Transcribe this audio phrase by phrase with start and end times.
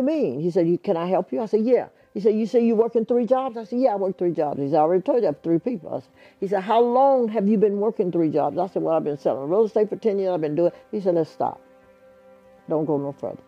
[0.00, 0.40] you mean?
[0.40, 1.40] He said, can I help you?
[1.40, 1.88] I said, yeah.
[2.12, 3.56] He said, you say you working three jobs?
[3.56, 4.58] I said, yeah, I work three jobs.
[4.60, 6.00] He said, I already told you I have three people.
[6.00, 8.58] Said, he said, how long have you been working three jobs?
[8.58, 10.32] I said, well, I've been selling real estate for 10 years.
[10.32, 11.60] I've been doing He said, let's stop.
[12.68, 13.42] Don't go no further.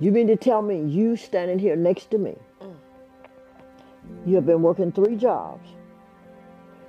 [0.00, 2.36] You mean to tell me you standing here next to me,
[4.26, 5.68] you have been working three jobs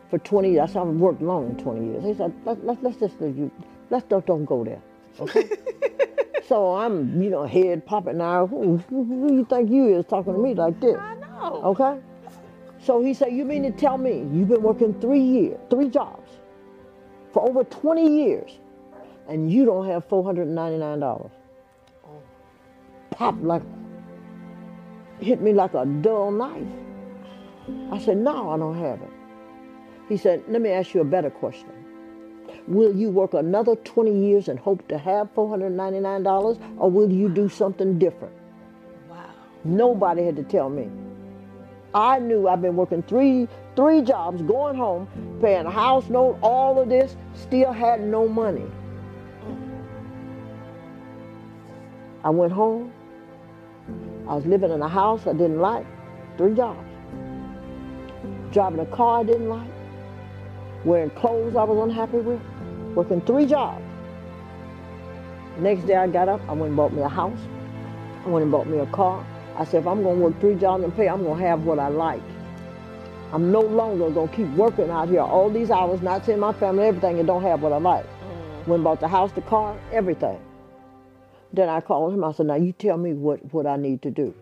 [0.09, 0.75] for 20 years.
[0.75, 2.03] I've worked long in 20 years.
[2.03, 3.49] He said, Let, let, let's just, you,
[3.89, 4.81] let's don't, don't go there.
[5.19, 5.49] Okay?
[6.49, 8.47] so I'm, you know, head popping now.
[8.47, 10.97] Who, who, who you think you is talking to me like this?
[10.97, 11.61] I know.
[11.63, 11.99] Okay?
[12.79, 16.31] So he said, You mean to tell me you've been working three years, three jobs
[17.31, 18.57] for over 20 years
[19.27, 21.29] and you don't have $499?
[23.11, 23.61] Pop like,
[25.19, 26.67] hit me like a dull knife.
[27.91, 29.11] I said, No, I don't have it.
[30.07, 31.78] He said, Let me ask you a better question.
[32.69, 37.49] Will you work another 20 years and hope to have $499 or will you do
[37.49, 38.33] something different?
[39.09, 39.25] Wow.
[39.63, 40.87] Nobody had to tell me.
[41.95, 45.07] I knew I've been working three three jobs, going home,
[45.41, 48.69] paying a house note, all of this, still had no money.
[52.23, 52.91] I went home.
[54.27, 55.87] I was living in a house I didn't like,
[56.37, 56.85] three jobs.
[58.51, 59.71] Driving a car I didn't like,
[60.83, 62.41] wearing clothes I was unhappy with,
[62.95, 63.83] working three jobs.
[65.57, 67.39] Next day I got up, I went and bought me a house.
[68.25, 69.25] I went and bought me a car.
[69.57, 71.89] I said, if I'm gonna work three jobs and pay, I'm gonna have what I
[71.89, 72.21] like.
[73.33, 76.85] I'm no longer gonna keep working out here all these hours, not seeing my family,
[76.85, 78.05] everything, and don't have what I like.
[78.05, 78.67] Mm.
[78.67, 80.39] Went and bought the house, the car, everything.
[81.53, 82.23] Then I called him.
[82.23, 84.33] I said, now you tell me what, what I need to do.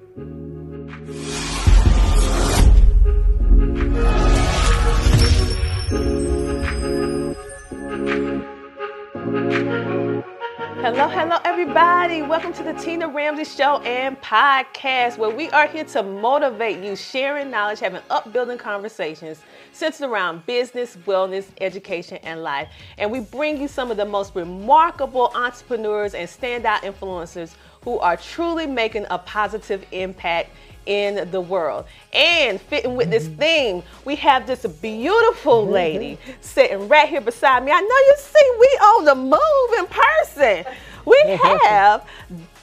[12.17, 12.43] Everybody.
[12.43, 16.95] Welcome to the Tina Ramsey Show and podcast, where we are here to motivate you,
[16.95, 22.69] sharing knowledge, having upbuilding conversations centered around business, wellness, education, and life.
[22.97, 28.17] And we bring you some of the most remarkable entrepreneurs and standout influencers who are
[28.17, 30.49] truly making a positive impact
[30.87, 31.85] in the world.
[32.13, 33.39] And fitting with this mm-hmm.
[33.39, 35.71] theme, we have this beautiful mm-hmm.
[35.71, 37.71] lady sitting right here beside me.
[37.71, 40.73] I know you see we on the move in person.
[41.07, 42.05] We have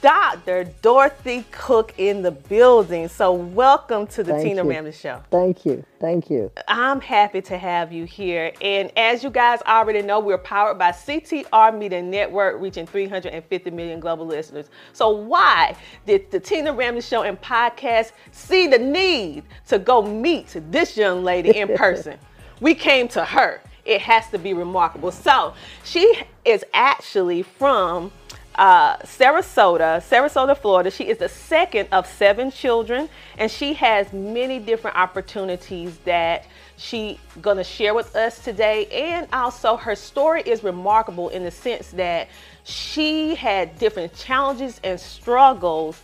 [0.03, 0.65] Dr.
[0.83, 3.07] Dorothy Cook in the building.
[3.07, 4.69] So welcome to the Thank Tina you.
[4.69, 5.23] Ramsey Show.
[5.31, 5.83] Thank you.
[5.99, 6.51] Thank you.
[6.67, 8.53] I'm happy to have you here.
[8.61, 13.99] And as you guys already know, we're powered by CTR Media Network, reaching 350 million
[13.99, 14.69] global listeners.
[14.93, 15.75] So, why
[16.05, 21.23] did the Tina Ramsey Show and podcast see the need to go meet this young
[21.23, 22.19] lady in person?
[22.61, 23.61] we came to her.
[23.85, 25.11] It has to be remarkable.
[25.11, 28.11] So, she is actually from
[28.57, 30.91] uh, Sarasota, Sarasota, Florida.
[30.91, 36.45] She is the second of seven children, and she has many different opportunities that
[36.77, 38.87] she gonna share with us today.
[38.87, 42.29] And also, her story is remarkable in the sense that
[42.63, 46.01] she had different challenges and struggles,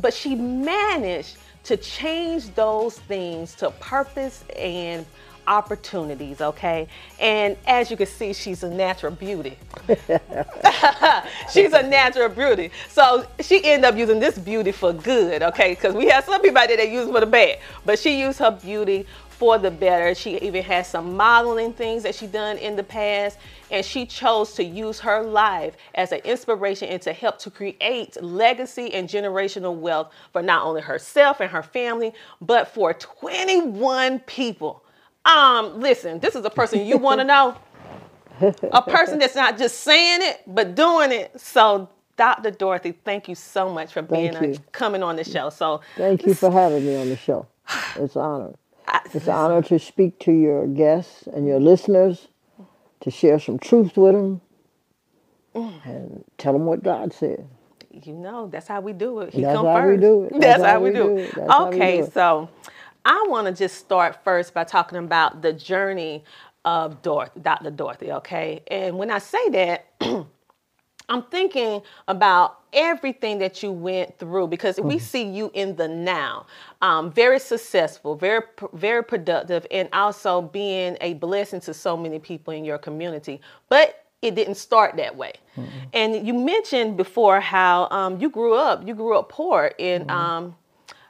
[0.00, 5.06] but she managed to change those things to purpose and
[5.46, 6.88] opportunities, okay?
[7.20, 9.56] And as you can see, she's a natural beauty.
[11.52, 12.70] she's a natural beauty.
[12.88, 15.74] So she ended up using this beauty for good, okay?
[15.74, 18.38] Because we have some people out there that use for the bad, but she used
[18.38, 19.06] her beauty
[19.42, 20.14] for the better.
[20.14, 23.38] She even has some modeling things that she done in the past,
[23.72, 28.22] and she chose to use her life as an inspiration and to help to create
[28.22, 34.81] legacy and generational wealth for not only herself and her family, but for 21 people.
[35.24, 37.56] Um, listen, this is a person you want to know.
[38.40, 41.40] a person that's not just saying it, but doing it.
[41.40, 42.50] So, Dr.
[42.50, 45.50] Dorothy, thank you so much for being coming on the show.
[45.50, 47.46] So, Thank you for having me on the show.
[47.96, 48.52] It's an honor.
[49.14, 52.28] It's an honor to speak to your guests and your listeners,
[53.00, 54.40] to share some truth with them,
[55.84, 57.46] and tell them what God said.
[57.92, 59.34] you know, that's how we do it.
[59.34, 60.32] He That's come how we do it.
[60.40, 61.34] That's, how, we do it.
[61.34, 62.12] That's how we okay, do it.
[62.14, 62.48] so
[63.04, 66.24] I want to just start first by talking about the journey
[66.64, 67.70] of Dorothy, Dr.
[67.70, 68.62] Dorothy, okay?
[68.68, 69.86] And when I say that,
[71.08, 76.46] I'm thinking about everything that you went through because we see you in the now,
[76.80, 82.54] um, very successful, very very productive, and also being a blessing to so many people
[82.54, 83.40] in your community.
[83.68, 85.32] But it didn't start that way.
[85.92, 88.86] And you mentioned before how um, you grew up.
[88.86, 90.08] You grew up poor in.
[90.08, 90.56] Um,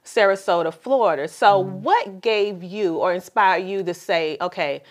[0.04, 1.28] Sarasota, Florida.
[1.28, 1.82] So, mm-hmm.
[1.82, 4.82] what gave you or inspired you to say, okay,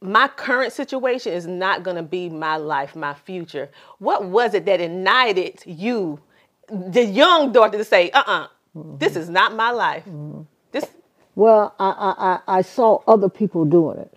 [0.00, 3.70] my current situation is not going to be my life, my future.
[3.98, 6.20] What was it that ignited you
[6.68, 9.20] the young daughter to say, uh-uh, this mm-hmm.
[9.20, 10.04] is not my life.
[10.04, 10.42] Mm-hmm.
[10.72, 10.86] This
[11.34, 14.14] Well, I, I, I I saw other people doing it.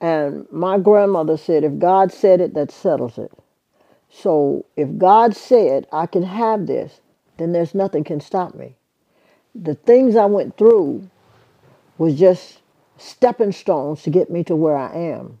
[0.00, 3.32] And my grandmother said, if God said it, that settles it.
[4.10, 7.00] So if God said I can have this,
[7.36, 8.76] then there's nothing can stop me.
[9.60, 11.08] The things I went through
[11.98, 12.60] was just
[12.96, 15.40] stepping stones to get me to where I am.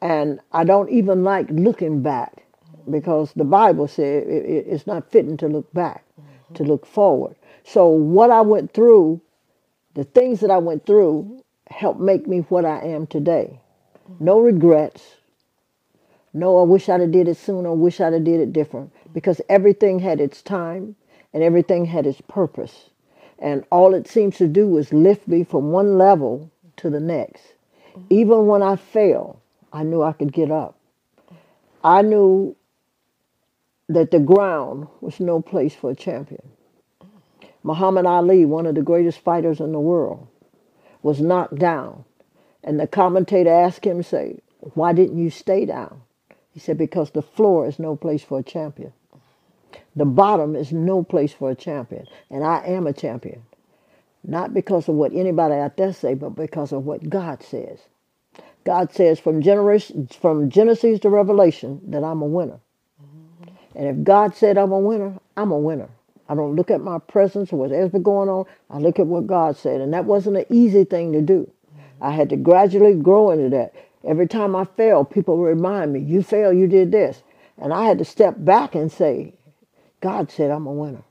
[0.00, 2.44] And I don't even like looking back
[2.88, 6.04] because the Bible said it, it- it's not fitting to look back,
[6.54, 7.34] to look forward.
[7.64, 9.20] So what I went through,
[9.94, 13.58] the things that I went through, helped make me what I am today.
[14.20, 15.16] No regrets.
[16.32, 17.70] No, I wish I'd have did it sooner.
[17.70, 18.92] I wish I'd have did it different.
[19.12, 20.96] Because everything had its time
[21.32, 22.90] and everything had its purpose.
[23.38, 27.42] And all it seems to do is lift me from one level to the next.
[27.90, 28.06] Mm-hmm.
[28.10, 29.40] Even when I fell,
[29.72, 30.78] I knew I could get up.
[31.82, 32.56] I knew
[33.88, 36.48] that the ground was no place for a champion.
[37.02, 37.46] Mm-hmm.
[37.62, 40.26] Muhammad Ali, one of the greatest fighters in the world,
[41.02, 42.04] was knocked down.
[42.62, 44.40] And the commentator asked him, say,
[44.72, 46.00] why didn't you stay down?
[46.52, 48.92] He said, because the floor is no place for a champion.
[49.96, 52.06] The bottom is no place for a champion.
[52.30, 53.42] And I am a champion.
[54.26, 57.78] Not because of what anybody out there say, but because of what God says.
[58.64, 62.58] God says from, generation, from Genesis to Revelation that I'm a winner.
[63.02, 63.78] Mm-hmm.
[63.78, 65.90] And if God said I'm a winner, I'm a winner.
[66.28, 68.46] I don't look at my presence or whatever's been going on.
[68.70, 69.82] I look at what God said.
[69.82, 71.50] And that wasn't an easy thing to do.
[71.70, 72.04] Mm-hmm.
[72.04, 73.74] I had to gradually grow into that.
[74.06, 77.22] Every time I fail, people would remind me, you failed, you did this.
[77.58, 79.34] And I had to step back and say,
[80.04, 81.02] God said I'm a winner.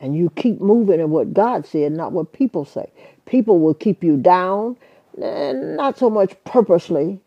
[0.00, 2.90] And you keep moving in what God said, not what people say.
[3.26, 4.76] People will keep you down,
[5.22, 7.20] and not so much purposely,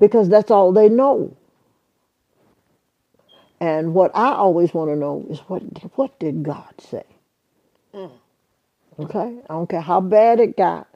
[0.00, 1.36] because that's all they know.
[3.60, 5.62] And what I always want to know is what
[5.96, 7.04] what did God say?
[8.98, 10.88] Okay, I don't care how bad it got,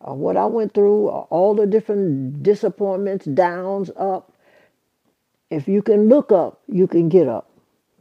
[0.00, 4.32] or what I went through, or all the different disappointments, downs, up.
[5.50, 7.47] If you can look up, you can get up,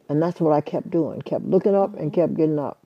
[0.09, 1.21] and that's what I kept doing.
[1.21, 2.80] Kept looking up and kept getting up.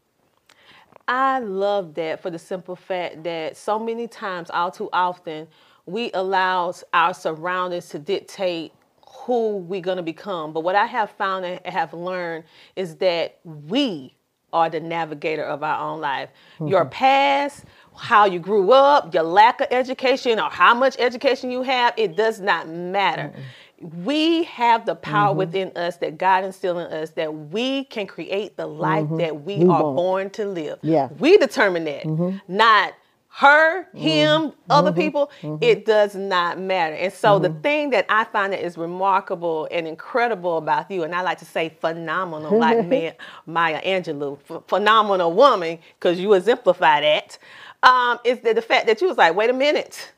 [1.07, 5.47] I love that for the simple fact that so many times, all too often,
[5.85, 8.71] we allow our surroundings to dictate
[9.05, 10.53] who we're going to become.
[10.53, 12.45] But what I have found and have learned
[12.75, 14.15] is that we
[14.53, 16.29] are the navigator of our own life.
[16.59, 16.89] Your mm-hmm.
[16.89, 17.65] past,
[17.95, 22.15] how you grew up, your lack of education, or how much education you have, it
[22.15, 23.33] does not matter.
[23.81, 25.39] We have the power mm-hmm.
[25.39, 29.17] within us that God instilled in us that we can create the life mm-hmm.
[29.17, 29.95] that we, We are won't.
[29.95, 30.79] born to live.
[30.81, 31.09] Yeah.
[31.19, 32.37] We determine that, mm-hmm.
[32.47, 32.93] not
[33.33, 35.31] her, him, other people.
[35.61, 36.95] It does not matter.
[36.95, 41.15] And so the thing that I find that is remarkable and incredible about you, and
[41.15, 43.13] I like to say phenomenal, like Maya,
[43.45, 47.37] Maya Angelou, ph- phenomenal woman, because you exemplify that,
[47.83, 50.11] um, is that the fact that you was like, wait a minute.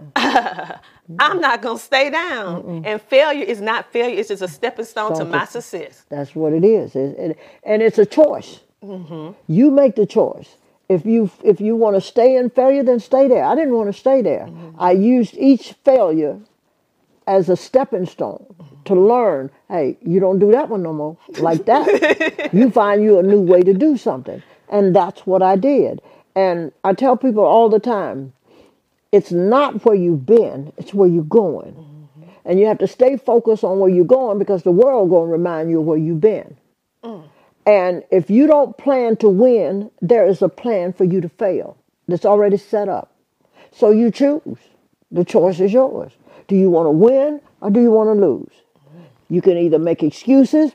[0.16, 4.18] I'm not gonna stay down, and failure is not failure.
[4.18, 6.04] It's just a stepping stone to my success.
[6.08, 8.60] That's what it is, It- it- and it's a choice.
[8.82, 9.32] Mm-hmm.
[9.48, 10.56] You make the choice.
[10.88, 13.44] If you if you want to stay in failure, then stay there.
[13.44, 14.46] I didn't want to stay there.
[14.46, 14.80] Mm-hmm.
[14.80, 16.38] I used each failure
[17.26, 18.46] as a stepping stone
[18.84, 19.08] to mm-hmm.
[19.08, 19.50] learn.
[19.68, 21.16] Hey, you don't do that one no more.
[21.40, 25.56] Like that, you find you a new way to do something, and that's what I
[25.56, 26.00] did.
[26.36, 28.32] And I tell people all the time,
[29.12, 31.74] it's not where you've been; it's where you're going.
[31.74, 32.22] Mm-hmm.
[32.44, 35.32] And you have to stay focused on where you're going because the world going to
[35.32, 36.56] remind you of where you've been.
[37.02, 37.24] Mm.
[37.66, 41.76] And if you don't plan to win, there is a plan for you to fail
[42.06, 43.12] that's already set up.
[43.72, 44.58] So you choose.
[45.10, 46.12] The choice is yours.
[46.46, 48.52] Do you want to win or do you want to lose?
[48.52, 49.34] Mm-hmm.
[49.34, 50.72] You can either make excuses.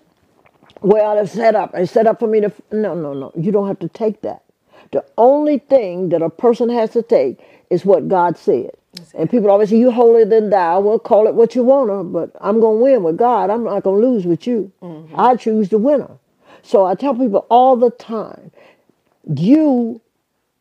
[0.82, 1.72] Well, it's set up.
[1.74, 2.48] It's set up for me to.
[2.48, 3.32] f-" No, no, no.
[3.36, 4.44] You don't have to take that.
[4.92, 7.40] The only thing that a person has to take
[7.72, 8.72] is what God said.
[9.16, 10.82] And people always say, You holier than thou.
[10.82, 13.50] Well, call it what you want to, but I'm going to win with God.
[13.50, 14.72] I'm not going to lose with you.
[14.82, 15.16] Mm-hmm.
[15.18, 16.12] I choose the winner.
[16.62, 18.52] So I tell people all the time
[19.26, 20.02] you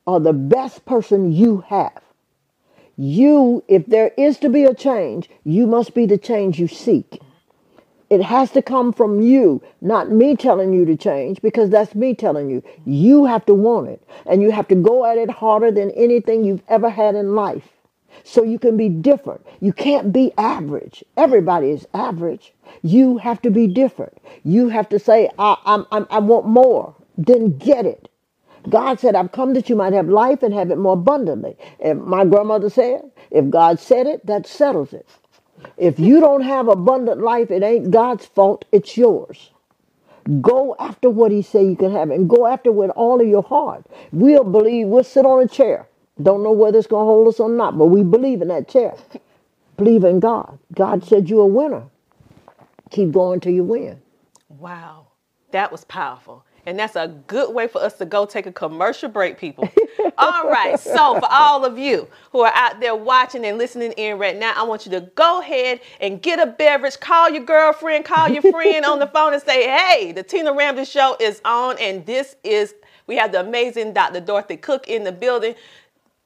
[0.06, 2.00] are the best person you have.
[2.96, 7.20] You, if there is to be a change, you must be the change you seek.
[8.10, 12.14] It has to come from you, not me telling you to change, because that's me
[12.14, 12.62] telling you.
[12.86, 16.44] You have to want it, and you have to go at it harder than anything
[16.44, 17.68] you've ever had in life.
[18.24, 19.46] So you can be different.
[19.60, 21.04] You can't be average.
[21.16, 22.54] Everybody is average.
[22.82, 24.18] You have to be different.
[24.44, 26.96] You have to say, I, I'm, I'm, I want more.
[27.18, 28.08] Then get it.
[28.70, 31.56] God said, I've come that you might have life and have it more abundantly.
[31.80, 35.06] And my grandmother said, if God said it, that settles it.
[35.76, 39.50] If you don't have abundant life, it ain't God's fault, it's yours.
[40.40, 43.42] Go after what he said you can have and go after with all of your
[43.42, 43.86] heart.
[44.12, 45.88] We'll believe, we'll sit on a chair.
[46.22, 48.68] Don't know whether it's going to hold us or not, but we believe in that
[48.68, 48.94] chair.
[49.76, 50.58] Believe in God.
[50.74, 51.84] God said you're a winner.
[52.90, 54.00] Keep going till you win.
[54.48, 55.06] Wow,
[55.52, 56.44] that was powerful.
[56.66, 59.68] And that's a good way for us to go take a commercial break, people.
[60.18, 60.78] all right.
[60.78, 64.52] So, for all of you who are out there watching and listening in right now,
[64.56, 67.00] I want you to go ahead and get a beverage.
[67.00, 70.84] Call your girlfriend, call your friend on the phone and say, hey, the Tina Ramsey
[70.84, 71.76] Show is on.
[71.78, 72.74] And this is,
[73.06, 74.20] we have the amazing Dr.
[74.20, 75.54] Dorothy Cook in the building.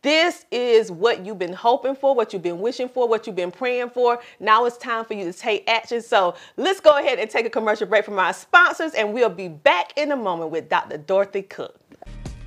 [0.04, 3.50] This is what you've been hoping for, what you've been wishing for, what you've been
[3.50, 4.20] praying for.
[4.38, 6.02] Now it's time for you to take action.
[6.02, 9.48] So let's go ahead and take a commercial break from our sponsors, and we'll be
[9.48, 10.98] back in a moment with Dr.
[10.98, 11.80] Dorothy Cook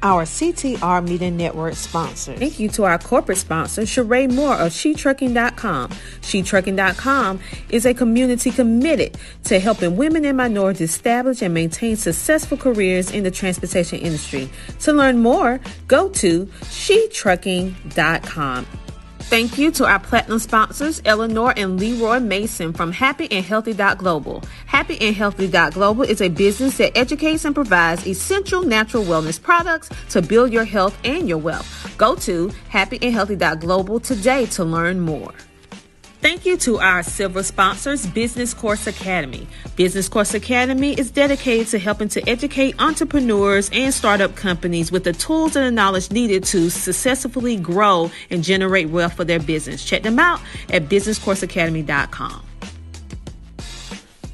[0.03, 2.37] our CTR Media Network sponsors.
[2.37, 5.89] Thank you to our corporate sponsor, Sheree Moore of SheTrucking.com.
[5.89, 13.11] SheTrucking.com is a community committed to helping women and minorities establish and maintain successful careers
[13.11, 14.49] in the transportation industry.
[14.81, 16.47] To learn more, go to
[16.87, 18.65] SheTrucking.com.
[19.19, 24.41] Thank you to our platinum sponsors, Eleanor and Leroy Mason from Happy and Healthy Global.
[24.67, 29.89] Happy and Healthy Global is a business that educates and provides essential natural wellness products
[30.11, 31.93] to build your health and your wealth.
[31.97, 35.33] Go to happyandhealthy.global today to learn more.
[36.19, 39.47] Thank you to our silver sponsors, Business Course Academy.
[39.75, 45.13] Business Course Academy is dedicated to helping to educate entrepreneurs and startup companies with the
[45.13, 49.85] tools and the knowledge needed to successfully grow and generate wealth for their business.
[49.85, 52.43] Check them out at businesscourseacademy.com.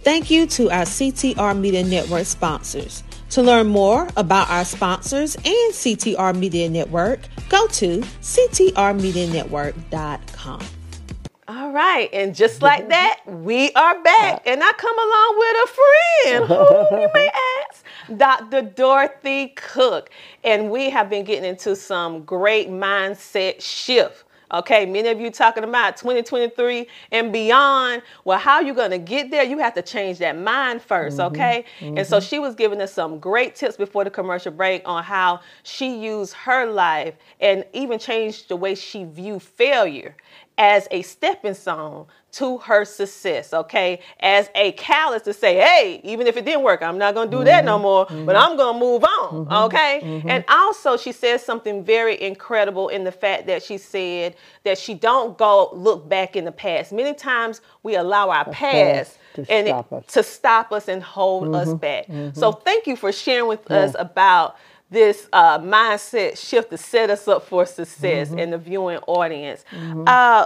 [0.03, 3.03] Thank you to our CTR Media Network sponsors.
[3.31, 10.61] To learn more about our sponsors and CTR Media Network, go to ctrmedianetwork.com.
[11.45, 15.67] All right, and just like that, we are back, and I come along with a
[15.67, 16.89] friend.
[16.89, 17.29] Who you may
[17.69, 17.85] ask,
[18.15, 18.61] Dr.
[18.61, 20.09] Dorothy Cook,
[20.45, 24.23] and we have been getting into some great mindset shift.
[24.53, 28.03] Okay, many of you talking about 2023 and beyond.
[28.23, 29.43] Well, how you going to get there?
[29.43, 31.65] You have to change that mind 1st mm-hmm, okay?
[31.79, 31.97] Mm-hmm.
[31.97, 35.39] And so she was giving us some great tips before the commercial break on how
[35.63, 40.15] she used her life and even changed the way she viewed failure
[40.57, 43.99] as a stepping stone to her success, okay?
[44.19, 47.37] As a callus to say, hey, even if it didn't work, I'm not gonna do
[47.37, 47.81] mm-hmm, that no mm-hmm.
[47.83, 48.25] more, mm-hmm.
[48.25, 50.01] but I'm gonna move on, mm-hmm, okay?
[50.03, 50.29] Mm-hmm.
[50.29, 54.93] And also, she says something very incredible in the fact that she said that she
[54.93, 56.91] don't go look back in the past.
[56.91, 59.19] Many times we allow our past.
[59.35, 62.35] To and stop it, to stop us and hold us mm-hmm, back.
[62.35, 63.77] So thank you for sharing with yeah.
[63.77, 64.57] us about
[64.93, 68.39] this uh, mindset shift to set us up for success mm-hmm.
[68.39, 69.65] in the viewing audience.
[69.71, 70.03] Mm-hmm.
[70.07, 70.45] Uh,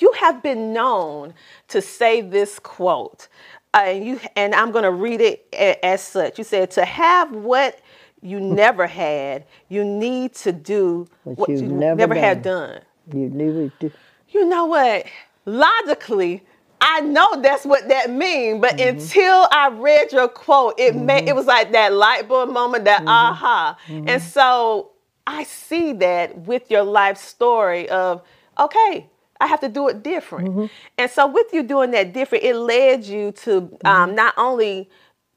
[0.00, 1.34] you have been known
[1.68, 3.28] to say this quote,
[3.72, 6.38] uh, and you and I'm going to read it a, as such.
[6.38, 7.80] You said, "To have what
[8.22, 12.22] you never had, you need to do what, what you never, never done.
[12.22, 12.80] had done."
[13.12, 13.92] You never do.
[14.30, 15.06] You know what?
[15.44, 16.42] Logically,
[16.80, 18.98] I know that's what that means, but mm-hmm.
[18.98, 21.06] until I read your quote, it mm-hmm.
[21.06, 23.08] made it was like that light bulb moment, that mm-hmm.
[23.08, 23.78] aha.
[23.88, 24.28] And mm-hmm.
[24.28, 24.90] so
[25.26, 28.22] I see that with your life story of
[28.58, 29.08] okay,
[29.40, 30.48] I have to do it different.
[30.48, 30.66] Mm-hmm.
[30.98, 33.70] And so with you doing that different, it led you to um,
[34.08, 34.14] mm-hmm.
[34.14, 34.88] not only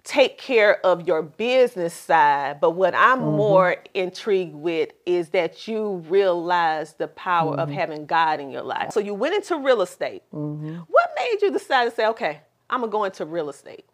[0.10, 2.60] take care of your business side.
[2.60, 3.38] But what I'm mm-hmm.
[3.38, 7.60] more intrigued with is that you realize the power mm-hmm.
[7.60, 8.92] of having God in your life.
[8.92, 10.24] So you went into real estate.
[10.34, 10.78] Mm-hmm.
[10.88, 13.86] What made you decide to say, okay, I'm gonna go into real estate?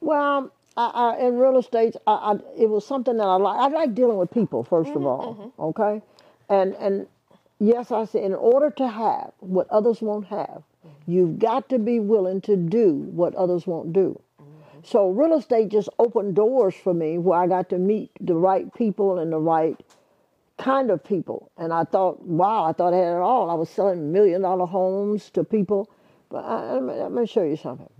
[0.00, 3.60] Well, I, I, in real estate, I, it was something that I like.
[3.60, 5.52] I like dealing with people 1st of mm-hmm, all.
[5.56, 5.62] Mm-hmm.
[5.62, 6.02] Okay,
[6.48, 7.06] and and
[7.60, 10.64] yes, I said in order to have what others won't have,
[11.06, 14.20] you've got to be willing to do what others won't do.
[14.86, 18.72] So real estate just opened doors for me where I got to meet the right
[18.72, 19.76] people and the right
[20.58, 21.50] kind of people.
[21.56, 23.50] And I thought, wow, I thought I had it all.
[23.50, 25.90] I was selling million dollar homes to people.
[26.30, 27.90] But I, let, me, let me show you something.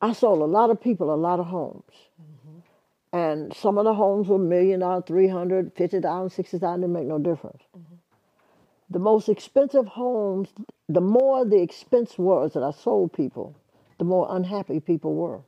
[0.00, 1.92] I sold a lot of people a lot of homes.
[2.18, 3.16] Mm-hmm.
[3.16, 7.62] And some of the homes were million dollar, 300, 50,000, 60,000, didn't make no difference.
[7.76, 7.96] Mm-hmm.
[8.88, 10.48] The most expensive homes,
[10.88, 13.54] the more the expense was that I sold people,
[13.98, 15.40] the more unhappy people were.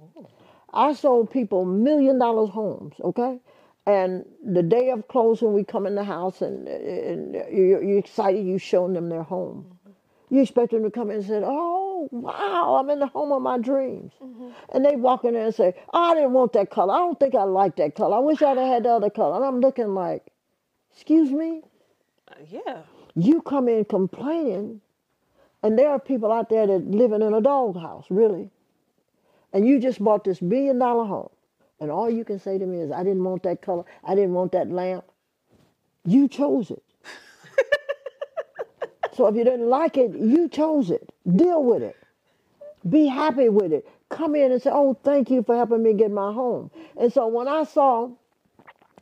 [0.00, 0.28] Oh.
[0.72, 3.40] I sold people million dollars homes, okay?
[3.86, 8.46] And the day of closing, we come in the house and, and you're, you're excited,
[8.46, 9.66] you showing them their home.
[9.68, 10.34] Mm-hmm.
[10.36, 13.42] You expect them to come in and say, oh, wow, I'm in the home of
[13.42, 14.12] my dreams.
[14.22, 14.50] Mm-hmm.
[14.72, 16.94] And they walk in there and say, oh, I didn't want that color.
[16.94, 18.16] I don't think I like that color.
[18.16, 19.36] I wish I'd have had the other color.
[19.36, 20.24] And I'm looking like,
[20.92, 21.62] excuse me?
[22.28, 22.82] Uh, yeah.
[23.14, 24.80] You come in complaining
[25.62, 28.50] and there are people out there that living in a doghouse, really.
[29.52, 31.30] and you just bought this billion dollar home,
[31.80, 34.34] and all you can say to me is, I didn't want that color, I didn't
[34.34, 35.04] want that lamp.
[36.06, 36.82] You chose it.
[39.14, 41.12] so if you didn't like it, you chose it.
[41.36, 41.96] Deal with it.
[42.88, 43.88] Be happy with it.
[44.10, 46.70] Come in and say, Oh, thank you for helping me get my home.
[46.98, 48.10] And so when I saw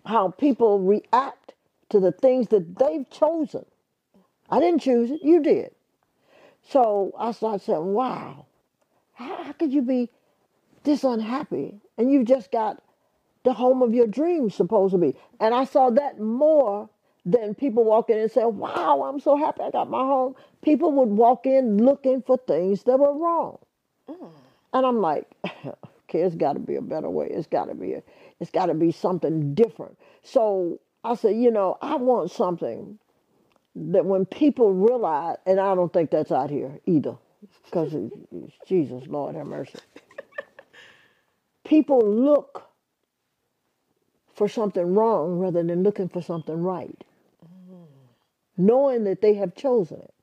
[0.06, 1.54] how people react
[1.90, 3.64] to the things that they've chosen,
[4.50, 5.72] I didn't choose it, you did.
[6.70, 8.46] So I started saying, Wow,
[9.14, 10.08] how, how could you be
[10.84, 11.80] this unhappy?
[11.98, 12.80] And you've just got
[13.42, 15.16] the home of your dreams, supposed to be.
[15.40, 16.88] And I saw that more
[17.26, 20.36] than people walk in and say, Wow, I'm so happy I got my home.
[20.62, 23.58] People would walk in looking for things that were wrong.
[24.08, 24.30] Mm.
[24.72, 27.26] And I'm like, okay, it's got to be a better way.
[27.30, 28.02] It's got to be a,
[28.38, 29.98] it's got to be something different.
[30.22, 32.98] So I said, you know, I want something
[33.74, 37.16] that when people realize, and I don't think that's out here either,
[37.64, 37.94] because
[38.66, 39.78] Jesus, Lord have mercy.
[41.64, 42.64] People look
[44.34, 47.04] for something wrong rather than looking for something right,
[47.44, 47.84] mm-hmm.
[48.56, 50.14] knowing that they have chosen it.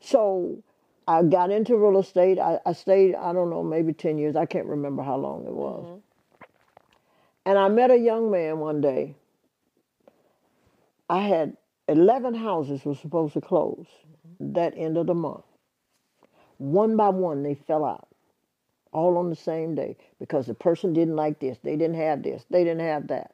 [0.00, 0.62] So
[1.08, 2.38] I got into real estate.
[2.38, 4.36] I, I stayed, I don't know, maybe 10 years.
[4.36, 5.84] I can't remember how long it was.
[5.86, 5.98] Mm-hmm.
[7.46, 9.16] And I met a young man one day.
[11.08, 11.56] I had
[11.88, 13.86] 11 houses were supposed to close
[14.26, 14.52] mm-hmm.
[14.54, 15.44] that end of the month.
[16.58, 18.08] One by one, they fell out,
[18.92, 22.44] all on the same day, because the person didn't like this, they didn't have this,
[22.48, 23.32] they didn't have that.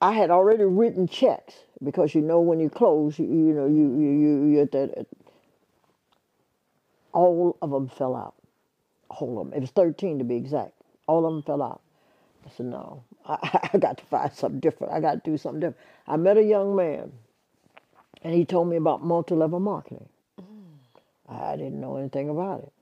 [0.00, 3.98] I had already written checks because you know when you close, you, you know you
[3.98, 5.06] you you you that.
[7.12, 8.34] All of them fell out.
[9.08, 9.56] All of them.
[9.56, 10.74] It was thirteen to be exact.
[11.06, 11.80] All of them fell out.
[12.44, 14.92] I said, no, I, I got to find something different.
[14.92, 15.80] I got to do something different.
[16.06, 17.12] I met a young man,
[18.22, 20.08] and he told me about multi-level marketing.
[20.40, 20.78] Mm.
[21.28, 22.72] I didn't know anything about it.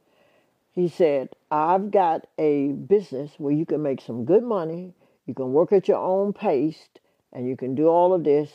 [0.73, 4.93] He said, I've got a business where you can make some good money,
[5.27, 6.89] you can work at your own pace,
[7.33, 8.51] and you can do all of this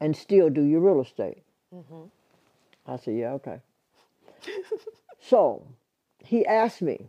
[0.00, 1.42] and still do your real estate.
[1.74, 2.04] Mm-hmm.
[2.86, 3.60] I said, yeah, okay.
[5.20, 5.66] so
[6.24, 7.08] he asked me,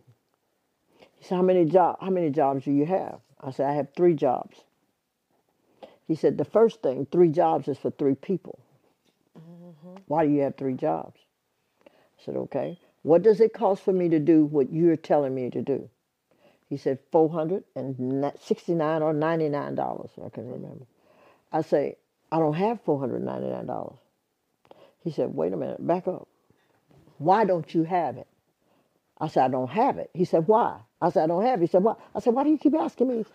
[1.16, 3.20] he said, how many, job, how many jobs do you have?
[3.42, 4.58] I said, I have three jobs.
[6.08, 8.60] He said, the first thing, three jobs is for three people.
[9.38, 10.02] Mm-hmm.
[10.08, 11.20] Why do you have three jobs?
[11.88, 12.80] I said, okay.
[13.04, 15.90] What does it cost for me to do what you're telling me to do?
[16.70, 20.26] He said, $469 or $99.
[20.26, 20.86] I can remember.
[21.52, 21.98] I say,
[22.32, 23.98] I don't have $499.
[25.04, 26.28] He said, wait a minute, back up.
[27.18, 28.28] Why don't you have it?
[29.22, 30.10] I said, I don't have it.
[30.14, 30.80] He said, why?
[31.02, 31.66] I said, I don't have it.
[31.66, 31.94] He said, why?
[32.16, 33.26] I said, why do you keep asking me?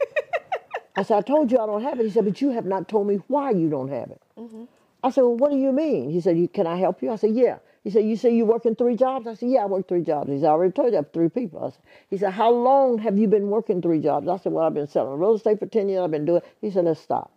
[0.96, 2.04] I said, I told you I don't have it.
[2.04, 4.22] He said, but you have not told me why you don't have it.
[4.38, 4.64] Mm-hmm.
[5.02, 6.10] I said, well, what do you mean?
[6.10, 7.10] He said, you, can I help you?
[7.10, 7.58] I said, yeah.
[7.82, 9.26] He said, you say you working three jobs?
[9.26, 10.28] I said, yeah, I work three jobs.
[10.30, 11.64] He said, I already told you I have three people.
[11.64, 14.28] I said, he said, how long have you been working three jobs?
[14.28, 16.02] I said, well, I've been selling real estate for 10 years.
[16.02, 17.32] I've been doing He said, let's stop.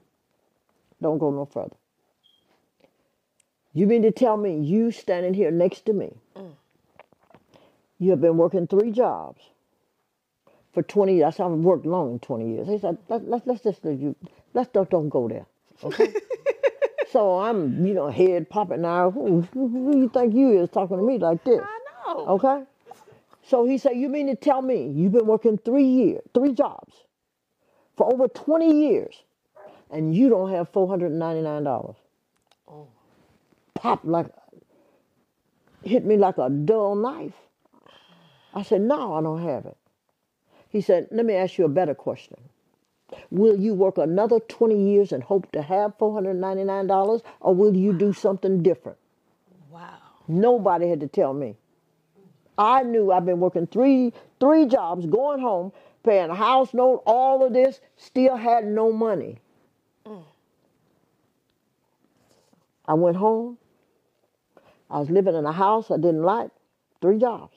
[1.01, 1.75] Don't go no further.
[3.73, 6.51] You mean to tell me you standing here next to me, mm.
[7.99, 9.41] You have been working three jobs
[10.73, 11.25] for 20 years.
[11.25, 12.67] I said, I've worked long in 20 years.
[12.67, 14.15] He said, Let, let, let's just, let you,
[14.53, 15.45] let's don't, don't go there.
[15.83, 16.13] Okay?
[17.11, 19.11] so I'm, you know, head popping now.
[19.11, 21.61] Who, who, who you think you is talking to me like this?
[21.61, 22.25] I know.
[22.29, 22.63] Okay?
[23.43, 26.93] So he said, You mean to tell me you've been working three years, three jobs
[27.95, 29.23] for over 20 years
[29.91, 31.95] and you don't have $499?
[32.67, 32.87] Oh.
[33.75, 34.27] Pop like,
[35.83, 37.33] hit me like a dull knife.
[38.53, 39.77] I said, No, I don't have it.
[40.69, 42.37] He said, Let me ask you a better question.
[43.29, 48.11] Will you work another 20 years and hope to have $499 or will you do
[48.11, 48.97] something different?
[49.69, 49.97] Wow.
[50.27, 51.55] Nobody had to tell me.
[52.57, 55.71] I knew I've been working three three jobs, going home,
[56.03, 59.39] paying a house note, all of this, still had no money.
[60.05, 60.23] Mm.
[62.85, 63.57] I went home.
[64.89, 66.51] I was living in a house I didn't like,
[67.01, 67.55] three jobs.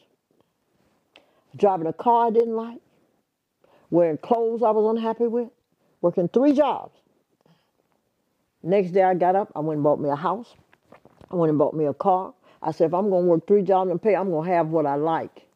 [1.56, 2.80] Driving a car I didn't like,
[3.90, 5.48] wearing clothes I was unhappy with,
[6.00, 6.98] working three jobs.
[8.62, 10.54] Next day I got up, I went and bought me a house.
[11.30, 12.34] I went and bought me a car.
[12.62, 14.68] I said, if I'm going to work three jobs and pay, I'm going to have
[14.68, 15.46] what I like.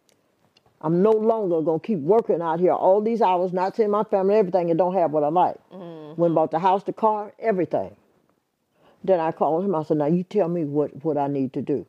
[0.81, 4.05] I'm no longer going to keep working out here all these hours, not seeing my
[4.05, 5.57] family, everything, and don't have what I like.
[5.73, 6.21] Mm-hmm.
[6.21, 7.95] Went and bought the house, the car, everything.
[9.05, 9.75] Then I called him.
[9.75, 11.87] I said, now you tell me what, what I need to do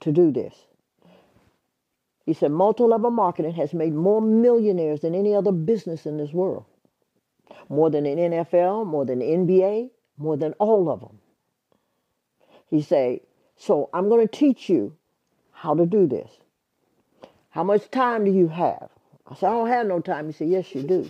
[0.00, 0.54] to do this.
[2.26, 6.64] He said, multi-level marketing has made more millionaires than any other business in this world.
[7.68, 11.18] More than an NFL, more than the NBA, more than all of them.
[12.68, 13.20] He said,
[13.56, 14.96] so I'm going to teach you
[15.52, 16.30] how to do this.
[17.50, 18.88] How much time do you have?
[19.26, 20.26] I said, I don't have no time.
[20.26, 21.08] He said, Yes, you do.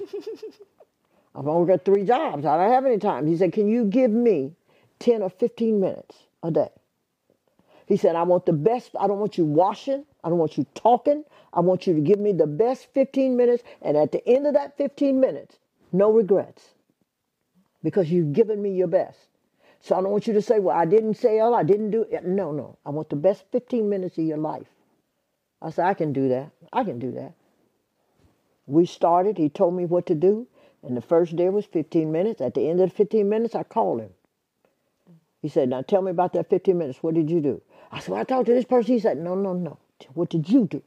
[1.35, 2.44] I've only got three jobs.
[2.44, 3.27] I don't have any time.
[3.27, 4.53] He said, Can you give me
[5.00, 6.68] 10 or 15 minutes a day?
[7.87, 8.90] He said, I want the best.
[8.98, 10.05] I don't want you washing.
[10.24, 11.24] I don't want you talking.
[11.52, 13.62] I want you to give me the best 15 minutes.
[13.82, 15.58] And at the end of that 15 minutes,
[15.92, 16.70] no regrets
[17.82, 19.18] because you've given me your best.
[19.80, 22.06] So I don't want you to say, well, I didn't say all, I didn't do
[22.10, 22.24] it.
[22.24, 22.78] No, no.
[22.87, 24.66] I want the best 15 minutes of your life.
[25.60, 26.50] I said, I can do that.
[26.72, 27.34] I can do that.
[28.66, 29.37] We started.
[29.37, 30.46] He told me what to do.
[30.82, 32.40] And the first day was 15 minutes.
[32.40, 34.10] At the end of the 15 minutes, I called him.
[35.42, 37.02] He said, now tell me about that 15 minutes.
[37.02, 37.60] What did you do?
[37.92, 38.94] I said, well, I talked to this person.
[38.94, 39.78] He said, no, no, no.
[40.14, 40.83] What did you do?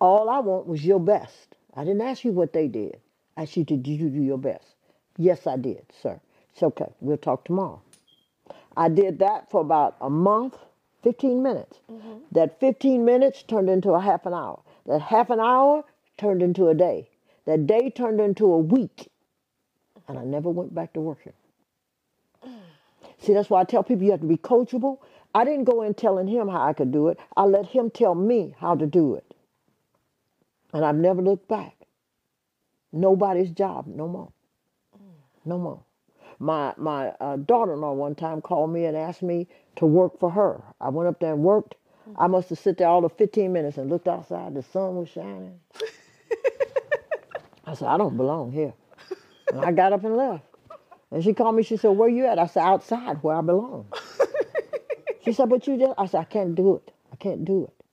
[0.00, 1.56] All I want was your best.
[1.74, 2.98] I didn't ask you what they did.
[3.36, 4.64] I asked you, did you do your best?
[5.16, 6.20] Yes, I did, sir.
[6.52, 6.92] It's okay.
[7.00, 7.82] We'll talk tomorrow.
[8.76, 10.56] I did that for about a month,
[11.02, 11.78] 15 minutes.
[11.90, 12.18] Mm-hmm.
[12.32, 14.60] That 15 minutes turned into a half an hour.
[14.86, 15.84] That half an hour
[16.16, 17.08] turned into a day.
[17.46, 19.10] That day turned into a week.
[20.06, 21.32] And I never went back to working.
[23.18, 24.98] See, that's why I tell people you have to be coachable.
[25.34, 27.18] I didn't go in telling him how I could do it.
[27.36, 29.34] I let him tell me how to do it.
[30.72, 31.76] And I've never looked back.
[32.92, 34.32] Nobody's job no more.
[35.44, 35.82] No more.
[36.38, 40.62] My my uh, daughter-in-law one time called me and asked me to work for her.
[40.80, 41.74] I went up there and worked.
[42.16, 44.54] I must have sit there all the 15 minutes and looked outside.
[44.54, 45.60] The sun was shining.
[47.66, 48.72] I said, I don't belong here.
[49.52, 50.44] And I got up and left.
[51.10, 51.62] And she called me.
[51.62, 52.38] She said, Where you at?
[52.38, 53.86] I said, Outside, where I belong.
[55.28, 55.94] She said, But you just.
[55.98, 56.92] I said, I can't do it.
[57.12, 57.84] I can't do it.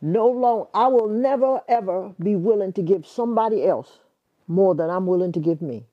[0.00, 0.66] No long.
[0.72, 3.98] I will never ever be willing to give somebody else
[4.48, 5.84] more than I'm willing to give me.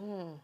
[0.00, 0.38] Mm.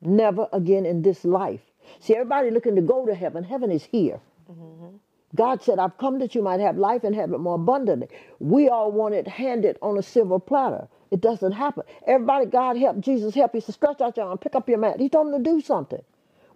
[0.00, 1.60] Never again in this life.
[2.00, 3.44] See, everybody looking to go to heaven.
[3.44, 4.20] Heaven is here.
[4.50, 4.96] Mm-hmm.
[5.34, 8.08] God said, I've come that you might have life and have it more abundantly.
[8.38, 10.88] We all want it handed on a silver platter.
[11.10, 11.84] It doesn't happen.
[12.06, 13.52] Everybody, God help, Jesus help.
[13.54, 15.00] He said, stretch out your arm, pick up your mat.
[15.00, 16.02] He told them to do something.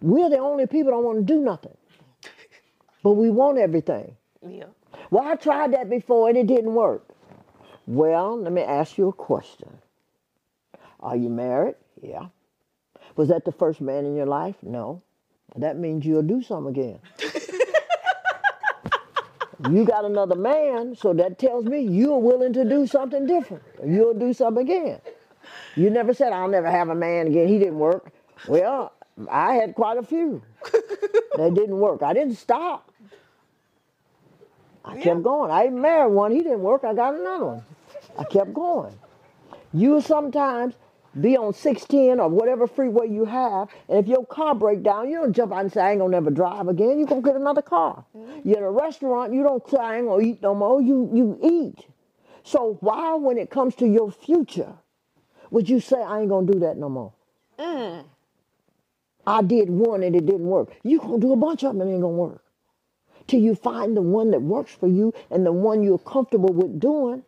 [0.01, 1.75] We're the only people that don't want to do nothing.
[3.03, 4.15] But we want everything.
[4.47, 4.65] Yeah.
[5.11, 7.05] Well, I tried that before and it didn't work.
[7.85, 9.69] Well, let me ask you a question.
[10.99, 11.75] Are you married?
[12.01, 12.27] Yeah.
[13.15, 14.55] Was that the first man in your life?
[14.61, 15.01] No.
[15.55, 16.99] That means you'll do some again.
[19.71, 23.63] you got another man, so that tells me you're willing to do something different.
[23.85, 24.99] You'll do something again.
[25.75, 27.47] You never said, I'll never have a man again.
[27.47, 28.11] He didn't work.
[28.47, 28.91] Well,
[29.29, 30.41] I had quite a few
[31.37, 32.01] they didn't work.
[32.01, 32.91] I didn't stop.
[34.83, 35.51] I kept going.
[35.51, 36.31] I even married one.
[36.31, 36.83] He didn't work.
[36.83, 37.65] I got another one.
[38.17, 38.97] I kept going.
[39.73, 40.75] You sometimes
[41.19, 45.17] be on 610 or whatever freeway you have, and if your car break down, you
[45.17, 46.99] don't jump out and say, I ain't gonna never drive again.
[46.99, 48.05] You're gonna get another car.
[48.15, 48.47] Mm-hmm.
[48.47, 50.81] You're in a restaurant, you don't say, I ain't gonna eat no more.
[50.81, 51.85] You, you eat.
[52.43, 54.73] So why, when it comes to your future,
[55.49, 57.13] would you say, I ain't gonna do that no more?
[57.59, 58.05] Mm.
[59.27, 60.69] I did one and it didn't work.
[60.83, 62.41] You gonna do a bunch of them and it ain't gonna work.
[63.27, 66.79] Till you find the one that works for you and the one you're comfortable with
[66.79, 67.23] doing.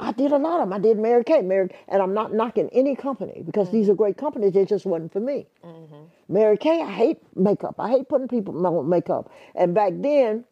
[0.00, 0.72] I did a lot of them.
[0.72, 4.16] I did Mary Kay, Mary, and I'm not knocking any company because these are great
[4.16, 4.56] companies.
[4.56, 5.46] It just wasn't for me.
[5.64, 6.04] Mm-hmm.
[6.28, 7.76] Mary Kay, I hate makeup.
[7.78, 9.30] I hate putting people on makeup.
[9.54, 10.44] And back then,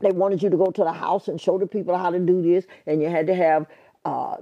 [0.00, 2.42] they wanted you to go to the house and show the people how to do
[2.42, 3.66] this, and you had to have
[4.04, 4.36] uh,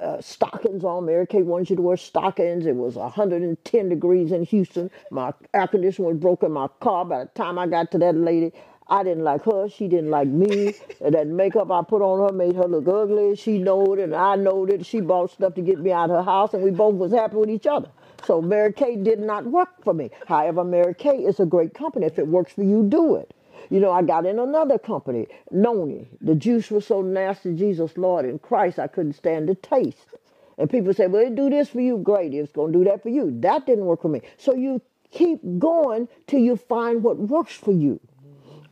[0.00, 1.06] uh, stockings on.
[1.06, 2.66] Mary Kay wanted you to wear stockings.
[2.66, 4.90] It was 110 degrees in Houston.
[5.10, 6.52] My air conditioner was broken.
[6.52, 7.04] My car.
[7.04, 8.52] By the time I got to that lady,
[8.88, 9.68] I didn't like her.
[9.68, 10.74] She didn't like me.
[11.00, 13.36] And that makeup I put on her made her look ugly.
[13.36, 14.86] She knowed it, and I knowed it.
[14.86, 17.36] She bought stuff to get me out of her house, and we both was happy
[17.36, 17.90] with each other.
[18.24, 20.10] So Mary Kay did not work for me.
[20.26, 22.06] However, Mary Kay is a great company.
[22.06, 23.33] If it works for you, do it.
[23.70, 26.08] You know, I got in another company, Noni.
[26.20, 30.14] The juice was so nasty, Jesus, Lord, in Christ, I couldn't stand the taste.
[30.58, 32.34] And people say, well, it do this for you, great.
[32.34, 33.34] It's going to do that for you.
[33.40, 34.22] That didn't work for me.
[34.36, 38.00] So you keep going till you find what works for you.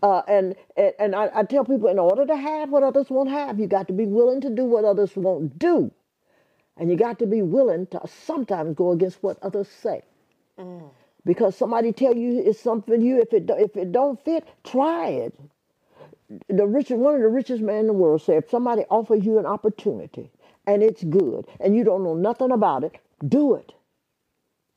[0.02, 3.30] Uh, and and, and I, I tell people, in order to have what others won't
[3.30, 5.92] have, you got to be willing to do what others won't do.
[6.76, 10.02] And you got to be willing to sometimes go against what others say.
[11.24, 15.34] Because somebody tell you it's something you, if it if it don't fit, try it.
[16.48, 19.38] The richest one of the richest men in the world said, if somebody offers you
[19.38, 20.30] an opportunity
[20.66, 22.96] and it's good and you don't know nothing about it,
[23.28, 23.72] do it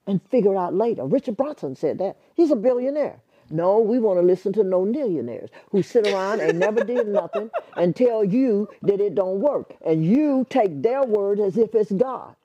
[0.08, 1.06] and figure it out later.
[1.06, 2.18] Richard Branson said that.
[2.36, 3.22] He's a billionaire.
[3.50, 7.52] No, we want to listen to no millionaires who sit around and never did nothing
[7.78, 9.76] and tell you that it don't work.
[9.86, 12.36] And you take their word as if it's God.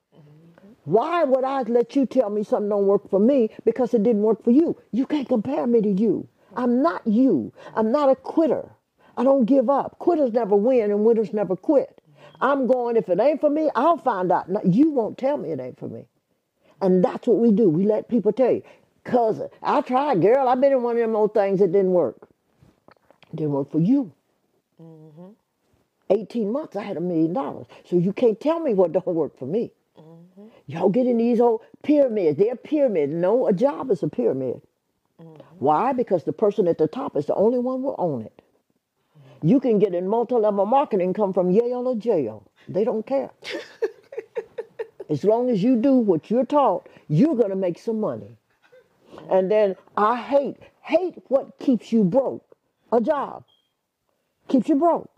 [0.85, 4.23] Why would I let you tell me something don't work for me because it didn't
[4.23, 4.77] work for you?
[4.91, 6.27] You can't compare me to you.
[6.55, 7.53] I'm not you.
[7.75, 8.71] I'm not a quitter.
[9.17, 9.99] I don't give up.
[9.99, 12.01] Quitters never win and winners never quit.
[12.41, 14.49] I'm going, if it ain't for me, I'll find out.
[14.49, 16.05] No, you won't tell me it ain't for me.
[16.81, 17.69] And that's what we do.
[17.69, 18.63] We let people tell you.
[19.05, 20.47] Cousin, I tried, girl.
[20.47, 22.27] I've been in one of them old things that didn't work.
[23.35, 24.13] didn't work for you.
[24.81, 25.31] Mm-hmm.
[26.09, 27.67] 18 months, I had a million dollars.
[27.85, 29.71] So you can't tell me what don't work for me.
[30.67, 32.37] Y'all get in these old pyramids.
[32.37, 33.13] They're pyramids.
[33.13, 34.61] No, a job is a pyramid.
[35.21, 35.41] Mm-hmm.
[35.59, 35.93] Why?
[35.93, 38.41] Because the person at the top is the only one who own it.
[39.43, 42.43] You can get in multi-level marketing, come from Yale or jail.
[42.67, 43.31] They don't care.
[45.09, 48.37] as long as you do what you're taught, you're gonna make some money.
[49.29, 52.45] And then I hate, hate what keeps you broke.
[52.91, 53.43] A job
[54.47, 55.09] keeps you broke.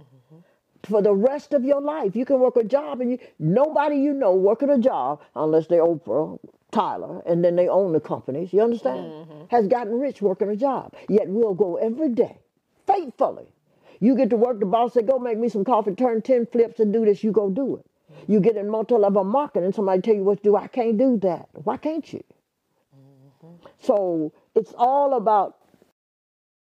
[0.89, 4.13] For the rest of your life, you can work a job, and you, nobody you
[4.13, 6.37] know working a job unless they're Oprah,
[6.71, 8.51] Tyler, and then they own the companies.
[8.51, 9.05] You understand?
[9.05, 9.43] Mm-hmm.
[9.49, 10.93] Has gotten rich working a job.
[11.07, 12.37] Yet we'll go every day,
[12.85, 13.47] faithfully.
[14.01, 16.81] You get to work, the boss say, "Go make me some coffee, turn ten flips,
[16.81, 17.85] and do this." You go do it.
[18.27, 20.55] You get in multi-level marketing, somebody tell you what to do.
[20.57, 21.47] I can't do that.
[21.53, 22.23] Why can't you?
[22.93, 23.67] Mm-hmm.
[23.79, 25.57] So it's all about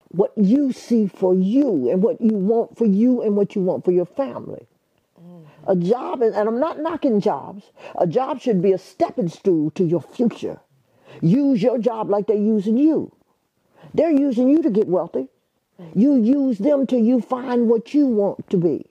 [0.09, 3.85] what you see for you and what you want for you and what you want
[3.85, 4.66] for your family.
[5.66, 5.88] A mm-hmm.
[5.88, 10.03] job, and I'm not knocking jobs, a job should be a stepping stool to your
[10.03, 10.61] future.
[11.21, 13.12] Use your job like they're using you.
[13.95, 15.29] They're using you to get wealthy.
[15.81, 15.99] Mm-hmm.
[15.99, 18.87] You use them till you find what you want to be.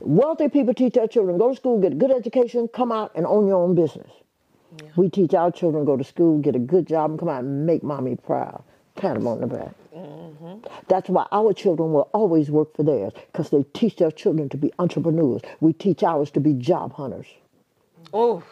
[0.00, 3.26] Wealthy people teach their children go to school, get a good education, come out and
[3.26, 4.10] own your own business.
[4.96, 7.66] We teach our children go to school, get a good job, and come out and
[7.66, 8.62] make mommy proud.
[9.00, 9.70] Pat them on the back.
[9.96, 10.58] Mm-hmm.
[10.88, 14.56] That's why our children will always work for theirs because they teach their children to
[14.56, 15.40] be entrepreneurs.
[15.60, 17.26] We teach ours to be job hunters.
[18.12, 18.42] Oh,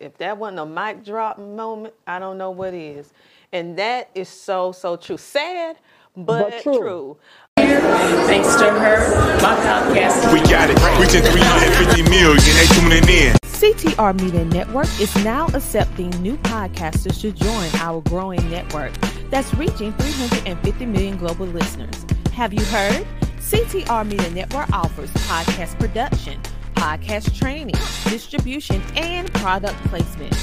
[0.00, 3.12] if that wasn't a mic drop moment, I don't know what is.
[3.52, 5.16] And that is so, so true.
[5.16, 5.76] Sad,
[6.16, 6.78] but, But true.
[6.78, 7.16] true.
[7.56, 10.76] Thanks to her, my podcast We got it.
[10.76, 12.36] We Reaching 350 million.
[12.36, 13.45] They tuning in.
[13.56, 18.92] CTR Media Network is now accepting new podcasters to join our growing network
[19.30, 22.04] that's reaching 350 million global listeners.
[22.34, 23.06] Have you heard?
[23.38, 26.38] CTR Media Network offers podcast production,
[26.74, 30.36] podcast training, distribution, and product placement.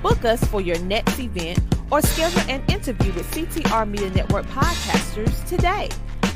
[0.00, 1.58] Book us for your next event
[1.90, 5.88] or schedule an interview with CTR Media Network podcasters today.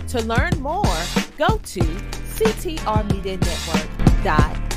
[0.08, 0.82] To learn more,
[1.38, 4.73] go to ctrmedianetwork.com.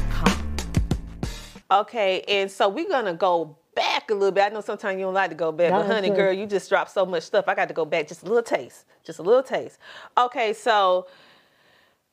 [1.69, 4.43] Okay, and so we're gonna go back a little bit.
[4.45, 6.69] I know sometimes you don't like to go back, No, but honey, girl, you just
[6.69, 7.45] dropped so much stuff.
[7.47, 9.77] I got to go back just a little taste, just a little taste.
[10.17, 11.08] Okay, so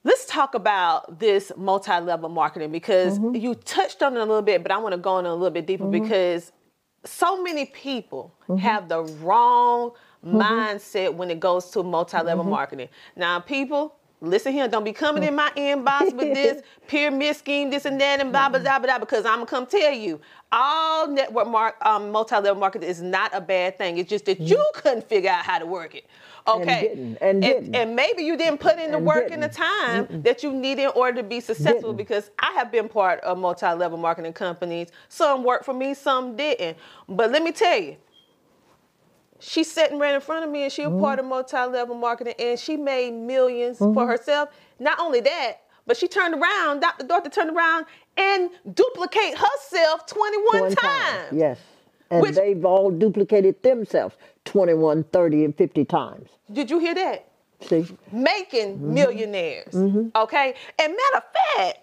[0.03, 3.37] let's talk about this multi-level marketing because Mm-hmm.
[3.37, 5.51] you touched on it a little bit, but I want to go in a little
[5.51, 6.53] bit deeper because
[7.05, 8.59] so many people Mm-hmm.
[8.59, 9.93] have the wrong
[10.25, 12.51] mindset when it goes to multi-level Mm-hmm.
[12.51, 12.89] marketing.
[13.17, 17.85] Now, people, listen here, don't be coming in my inbox with this pyramid scheme, this
[17.85, 18.87] and that, and blah blah blah blah.
[18.87, 20.21] blah, Because I'm gonna come tell you,
[20.53, 23.99] all network mark, um, multi-level marketing is not a bad thing.
[23.99, 26.07] It's just that you couldn't figure out how to work it.
[26.47, 27.75] Okay, And, didn't, and didn't.
[27.77, 29.57] and maybe you didn't put in the And work and the didn't.
[30.09, 31.93] time that you need in order to be successful.
[31.93, 31.97] Didn't.
[31.97, 34.89] Because I have been part of multi-level marketing companies.
[35.09, 36.77] Some worked for me, some didn't.
[37.09, 37.97] But let me tell you,
[39.45, 41.03] she's sitting right in front of me and she was mm-hmm.
[41.03, 44.09] part of multi-level marketing and she made 1000000s for mm-hmm.
[44.09, 44.49] herself.
[44.79, 47.07] Not only that, but she turned around, Dr.
[47.07, 51.33] Dorothy turned around and duplicate herself 21 One times.
[51.33, 51.59] Yes.
[52.11, 56.29] And Which- they've all duplicated themselves 21, 30, and 50 times.
[56.53, 57.29] Did you hear that?
[57.61, 57.87] See?
[58.13, 58.95] making Mm-hmm.
[58.95, 59.73] millionaires.
[59.73, 60.09] Mm-hmm.
[60.17, 61.79] Okay, and matter of fact,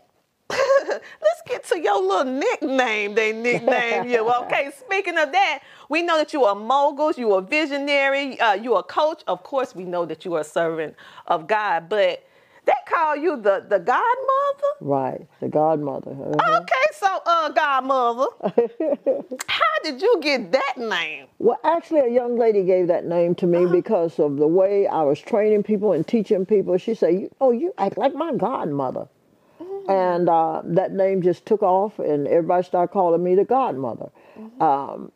[0.89, 3.15] let's get to your little nickname.
[3.15, 4.29] They nickname you.
[4.43, 5.59] Okay, speaking of that,
[5.89, 9.23] we know that you are moguls, you are visionary, uh, you are coach.
[9.27, 10.95] Of course, we know that you are a servant
[11.27, 12.23] of God, but
[12.65, 14.71] they call you the the godmother.
[14.81, 15.27] Right.
[15.39, 16.11] The godmother.
[16.11, 16.59] uh-huh.
[16.61, 18.27] Okay, so uh, godmother,
[19.47, 21.25] how did you get that name?
[21.39, 25.01] Well, actually, a young lady gave that name to me because of the way I
[25.03, 26.77] was training people and teaching people.
[26.77, 29.07] She said, "Oh, you act like my godmother,"
[29.87, 34.09] and uh, that name just took off, and everybody started calling me the godmother,
[34.59, 35.11] um,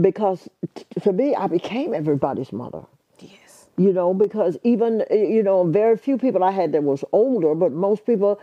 [0.00, 2.82] because t- to me, I became everybody's mother.
[3.18, 3.68] Yes.
[3.76, 7.72] You know, because even you know, very few people I had that was older, but
[7.72, 8.40] most people,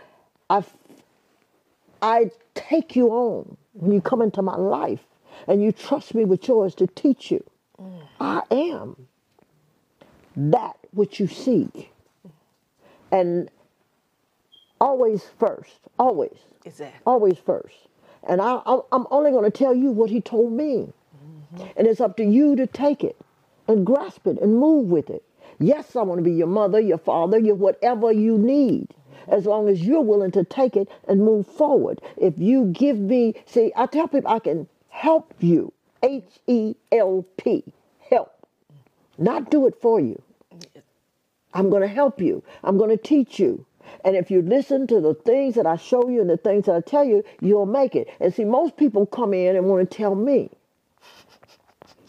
[0.50, 0.76] I, f-
[2.02, 5.04] I take you on when you come into my life,
[5.48, 7.42] and you trust me with yours to teach you.
[8.20, 9.06] I am
[10.36, 11.92] that which you seek,
[13.10, 13.50] and
[14.84, 17.00] always first, always, Exactly.
[17.06, 17.76] always first.
[18.28, 20.92] And I, I'm- I'm only going to tell you what he told me.
[21.54, 21.66] Mm-hmm.
[21.76, 23.16] And it's up to you to take it
[23.66, 25.22] and grasp it and move with it.
[25.58, 28.88] Yes, I want to be your mother, your father, your whatever you need.
[28.88, 29.32] Mm-hmm.
[29.32, 32.00] As long as you're willing to take it and move forward.
[32.18, 35.72] If you give me, see, I tell people I can help you.
[36.02, 37.64] H E L P.
[38.10, 38.32] Help.
[39.16, 40.20] Not do it for you.
[41.54, 42.42] I'm going to help you.
[42.62, 43.64] I'm going to teach you.
[44.04, 46.74] And if you listen to the things that I show you and the things that
[46.74, 48.08] I tell you, you'll make it.
[48.20, 50.50] And see, most people come in and want to tell me,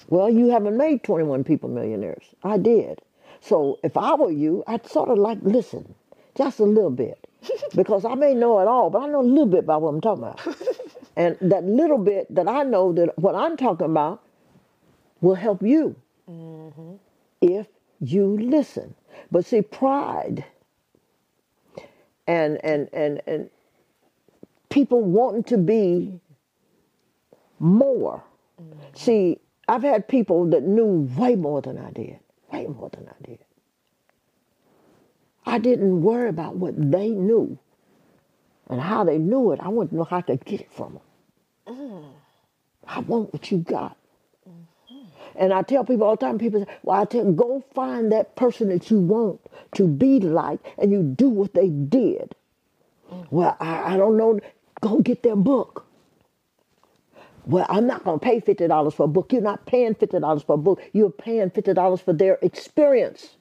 [0.08, 2.24] well, you haven't made 21 people millionaires.
[2.44, 3.02] I did.
[3.42, 5.96] So if I were you, I'd sort of like listen,
[6.36, 7.20] just a little bit.
[7.76, 10.02] Because I may know it all, but I know a little bit about what I'm
[10.02, 10.42] talking about.
[11.16, 14.24] and that little bit that I know that what I'm talking about
[15.22, 15.96] will help you
[16.30, 16.96] mm-hmm.
[17.42, 17.68] if
[18.00, 18.96] you listen.
[19.32, 20.46] But see, pride
[22.28, 23.50] and and and and
[24.70, 26.20] people wanting to be
[27.60, 28.24] more.
[28.62, 28.98] Mm.
[28.98, 32.20] See, I've had people that knew way more than I did,
[32.52, 33.40] way more than I did.
[35.46, 37.58] I didn't worry about what they knew
[38.70, 39.60] and how they knew it.
[39.62, 41.76] I wanted to know how to get it from them.
[41.78, 42.06] Mm.
[42.88, 43.98] I want what you got.
[45.38, 48.36] And I tell people all the time, people say, well, I tell go find that
[48.36, 49.42] person that you want
[49.76, 52.36] to be like and you do what they did.
[53.30, 54.40] Well, I, I don't know.
[54.82, 55.86] Go get their book.
[57.46, 59.32] Well, I'm not going to pay $50 for a book.
[59.32, 60.82] You're not paying $50 for a book.
[60.94, 63.38] You're paying $50 for their experience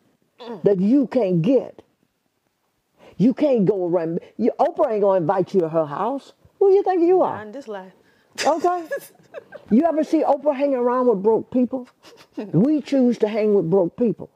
[0.62, 1.83] that you can't get.
[3.16, 4.20] You can't go around.
[4.37, 6.33] You, Oprah ain't going to invite you to her house.
[6.59, 7.37] Who do you think you are?
[7.37, 7.92] On this life.
[8.44, 8.88] Okay.
[9.70, 11.88] you ever see Oprah hanging around with broke people?
[12.37, 14.31] We choose to hang with broke people.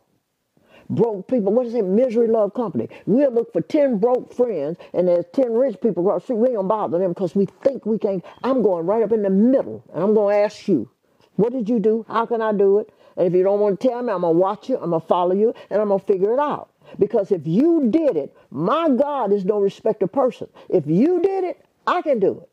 [0.90, 1.84] Broke people, what is it?
[1.84, 2.88] Misery Love Company.
[3.06, 6.38] We'll look for 10 broke friends and there's 10 rich people across the street.
[6.38, 8.22] We gonna bother them because we think we can.
[8.42, 10.88] I'm going right up in the middle and I'm gonna ask you,
[11.36, 12.06] what did you do?
[12.08, 12.90] How can I do it?
[13.16, 15.34] And if you don't want to tell me, I'm gonna watch you, I'm gonna follow
[15.34, 16.70] you, and I'm gonna figure it out.
[16.98, 20.48] Because if you did it, my God is no respecter person.
[20.70, 22.48] If you did it, I can do it.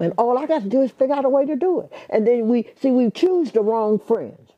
[0.00, 1.92] And all I got to do is figure out a way to do it.
[2.08, 4.50] And then we see we choose the wrong friends.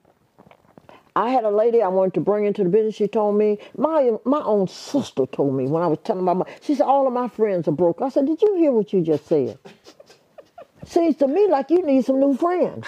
[1.14, 2.94] I had a lady I wanted to bring into the business.
[2.94, 6.46] She told me, my my own sister told me when I was telling my mom,
[6.62, 8.00] she said, all of my friends are broke.
[8.00, 9.58] I said, did you hear what you just said?
[10.86, 12.86] Seems to me like you need some new friends.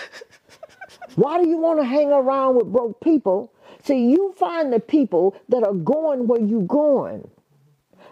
[1.16, 3.53] Why do you want to hang around with broke people?
[3.83, 7.29] See, you find the people that are going where you're going.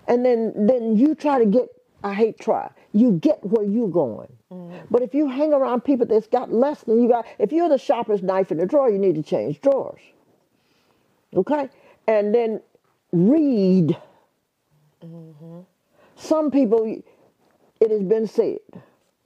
[0.09, 1.69] And then then you try to get
[2.05, 2.71] I hate try.
[2.93, 4.33] You get where you're going.
[4.51, 4.87] Mm.
[4.91, 7.79] But if you hang around people that's got less than you got, if you're the
[7.79, 10.01] sharpest knife in the drawer, you need to change drawers.
[11.35, 11.69] Okay?
[12.07, 12.61] And then
[13.13, 13.97] read.
[15.05, 15.61] Mm-hmm.
[16.17, 17.03] Some people,
[17.81, 18.59] it has been said.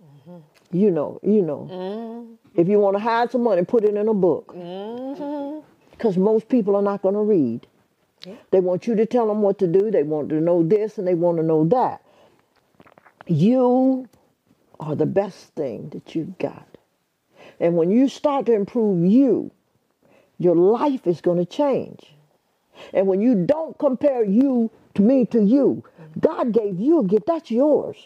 [0.02, 0.38] Mm-hmm.
[0.72, 1.68] You know, you know.
[1.70, 2.60] Mm-hmm.
[2.60, 4.54] If you want to hide some money, put it in a book.
[5.90, 7.66] Because most people are not going to read.
[8.50, 9.90] They want you to tell them what to do.
[9.90, 12.02] They want to know this and they want to know that.
[13.26, 14.08] You
[14.80, 16.66] are the best thing that you've got.
[17.60, 19.50] And when you start to improve you,
[20.38, 22.14] your life is going to change.
[22.92, 25.84] And when you don't compare you to me to you,
[26.20, 27.26] God gave you a gift.
[27.26, 27.96] That's yours.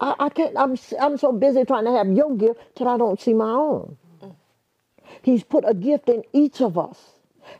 [0.00, 0.56] I, I can't.
[0.58, 3.96] I'm I'm so busy trying to have your gift that I don't see my own.
[5.22, 6.98] He's put a gift in each of us,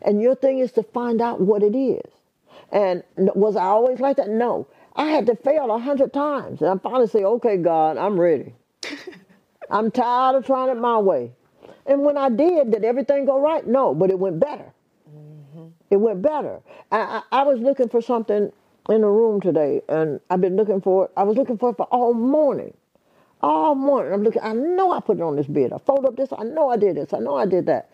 [0.01, 2.11] and your thing is to find out what it is.
[2.71, 4.29] And was I always like that?
[4.29, 4.67] No.
[4.95, 8.53] I had to fail a hundred times, and I finally say, "Okay, God, I'm ready.
[9.69, 11.31] I'm tired of trying it my way."
[11.85, 13.65] And when I did, did everything go right?
[13.65, 14.73] No, but it went better.
[15.09, 15.67] Mm-hmm.
[15.91, 16.61] It went better.
[16.91, 18.51] I, I, I was looking for something
[18.89, 21.11] in the room today, and I've been looking for it.
[21.17, 22.73] I was looking for it for all morning.
[23.41, 24.13] All morning.
[24.13, 25.73] I'm looking, I know I put it on this bed.
[25.73, 26.29] I folded up this.
[26.37, 27.13] I know I did this.
[27.13, 27.89] I know I did that.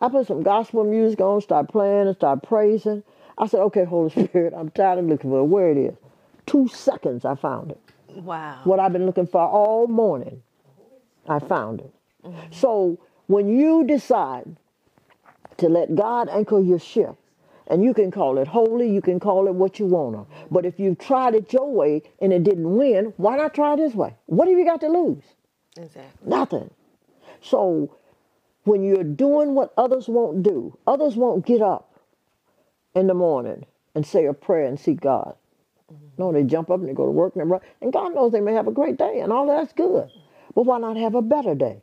[0.00, 3.02] I put some gospel music on, start playing, and start praising.
[3.38, 5.44] I said, okay, Holy Spirit, I'm tired of looking for it.
[5.44, 5.94] Where it is.
[6.52, 7.80] Two seconds, I found it.
[8.14, 8.60] Wow.
[8.64, 10.42] What I've been looking for all morning,
[11.26, 11.94] I found it.
[12.22, 12.52] Mm-hmm.
[12.52, 14.54] So when you decide
[15.56, 17.16] to let God anchor your ship,
[17.68, 20.44] and you can call it holy, you can call it what you want to.
[20.50, 23.94] But if you've tried it your way and it didn't win, why not try this
[23.94, 24.14] way?
[24.26, 25.24] What have you got to lose?
[25.78, 26.28] Exactly.
[26.28, 26.70] Nothing.
[27.40, 27.96] So
[28.64, 31.98] when you're doing what others won't do, others won't get up
[32.94, 33.64] in the morning
[33.94, 35.34] and say a prayer and seek God.
[36.18, 37.60] No, they jump up and they go to work and they run.
[37.80, 40.10] And God knows they may have a great day and all that's good.
[40.54, 41.82] But why not have a better day?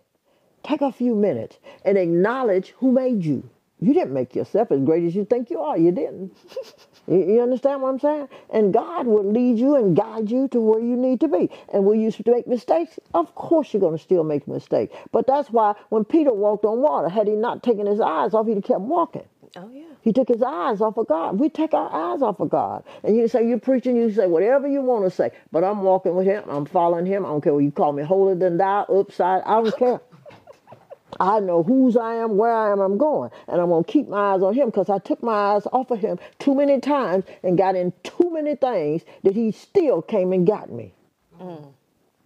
[0.63, 3.49] Take a few minutes and acknowledge who made you.
[3.81, 5.77] You didn't make yourself as great as you think you are.
[5.77, 6.35] You didn't.
[7.07, 8.27] you, understand what I'm saying?
[8.49, 11.49] And God will lead you and guide you to where you need to be.
[11.73, 12.99] And will you make mistakes?
[13.13, 14.93] Of course you're going to still make mistakes.
[15.13, 18.47] But that's why when Peter walked on water, had he not taken his eyes off,
[18.47, 19.25] he'd have kept walking.
[19.55, 19.83] Oh yeah.
[20.01, 21.39] He took his eyes off of God.
[21.39, 22.83] We take our eyes off of God.
[23.03, 25.31] And you say, You're preaching, you say whatever you want to say.
[25.51, 26.43] But I'm walking with him.
[26.47, 27.25] I'm following him.
[27.25, 29.41] I don't care what you call me holier than thou, upside.
[29.43, 30.01] I don't care.
[31.19, 33.31] I know whose I am, where I am, I'm going.
[33.47, 35.89] And I'm going to keep my eyes on him because I took my eyes off
[35.89, 40.31] of him too many times and got in too many things that he still came
[40.31, 40.93] and got me.
[41.41, 41.73] Mm.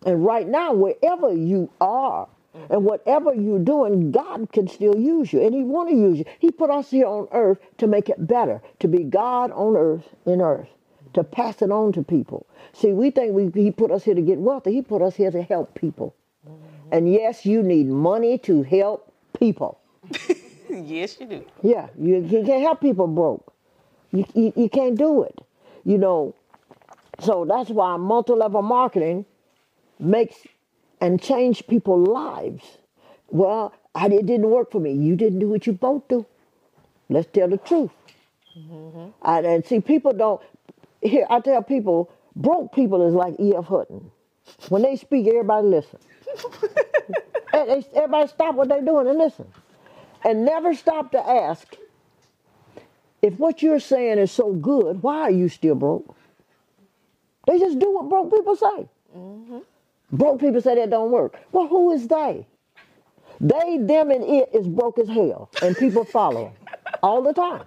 [0.06, 2.28] And right now, wherever you are
[2.70, 5.42] and whatever you're doing, God can still use you.
[5.44, 6.26] And he want to use you.
[6.40, 10.08] He put us here on earth to make it better, to be God on earth,
[10.26, 10.70] in earth,
[11.14, 12.46] to pass it on to people.
[12.74, 14.74] See, we think we, he put us here to get wealthy.
[14.74, 16.16] He put us here to help people.
[16.92, 19.80] And yes, you need money to help people.
[20.70, 21.46] yes, you do.
[21.64, 23.52] Yeah, you, you can't help people broke.
[24.12, 25.40] You, you, you can't do it.
[25.86, 26.36] You know,
[27.20, 29.26] so that's why multi-level marketing
[30.00, 30.36] makes
[31.04, 32.64] and change people's lives.
[33.30, 34.94] Well, I, it didn't work for me.
[34.94, 36.26] You didn't do what you both do.
[37.10, 37.92] Let's tell the truth.
[38.58, 39.10] Mm-hmm.
[39.22, 40.42] I, and see, people don't.
[41.02, 43.66] Here, I tell people, broke people is like E.F.
[43.66, 44.12] Hutton.
[44.70, 46.00] When they speak, everybody listen.
[47.54, 49.48] And they- everybody stop what they're doing and listen.
[50.26, 51.78] And never stop to ask,
[53.22, 56.16] if what you're saying is so good, why are you still broke?
[57.48, 58.90] They just do what broke people say.
[59.18, 59.60] Mm-hmm.
[60.14, 61.40] Broke people say that don't work.
[61.54, 62.48] Well, who is they?
[63.42, 66.54] They, them, and it is broke as hell, and people follow 'em
[67.04, 67.64] all the time,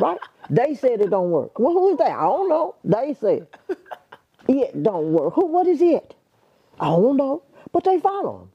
[0.00, 0.18] right?
[0.50, 1.58] They said it don't work.
[1.58, 2.04] Well, who is they?
[2.06, 2.76] I don't know.
[2.84, 3.48] They said
[4.48, 5.34] it don't work.
[5.34, 5.46] Who?
[5.46, 6.16] What is it?
[6.80, 8.52] I don't know, but they follow 'em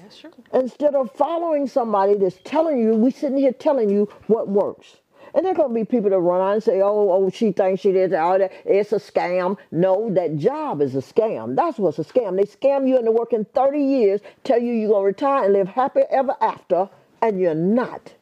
[0.00, 0.30] That's true.
[0.54, 4.97] instead of following somebody that's telling you, we sitting here telling you what works.
[5.34, 7.92] And there gonna be people that run on and say, "Oh, oh, she thinks she
[7.92, 8.52] did all that.
[8.64, 11.56] It's a scam." No, that job is a scam.
[11.56, 12.36] That's what's a scam.
[12.36, 16.02] They scam you into working 30 years, tell you you're gonna retire and live happy
[16.10, 16.88] ever after,
[17.22, 18.14] and you're not.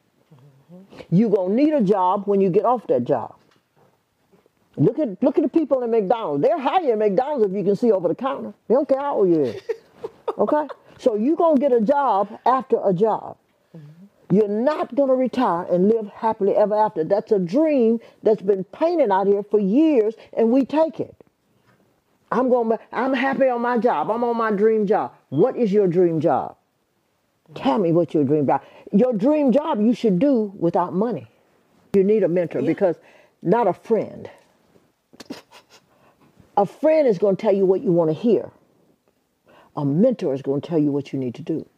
[1.10, 3.34] You're gonna need a job when you get off that job.
[4.76, 6.42] Look at look at the people in McDonald's.
[6.42, 8.52] They're higher in McDonald's if you can see over the counter.
[8.68, 9.62] They don't care how old you is.
[10.38, 10.66] Okay?
[10.98, 13.36] So you're going to get a job after a job.
[14.30, 17.04] You're not going to retire and live happily ever after.
[17.04, 21.14] That's a dream that's been painted out here for years, and we take it.
[22.32, 22.76] I'm going.
[22.92, 24.10] I'm happy on my job.
[24.10, 25.12] I'm on my dream job.
[25.28, 26.56] What is your dream job?
[27.54, 28.62] Tell me what your dream job.
[28.92, 31.28] Your dream job you should do without money.
[31.94, 32.96] You need a mentor because
[33.42, 34.28] not a friend.
[36.56, 38.50] A friend is going to tell you what you want to hear.
[39.76, 41.68] A mentor is going to tell you what you need to do.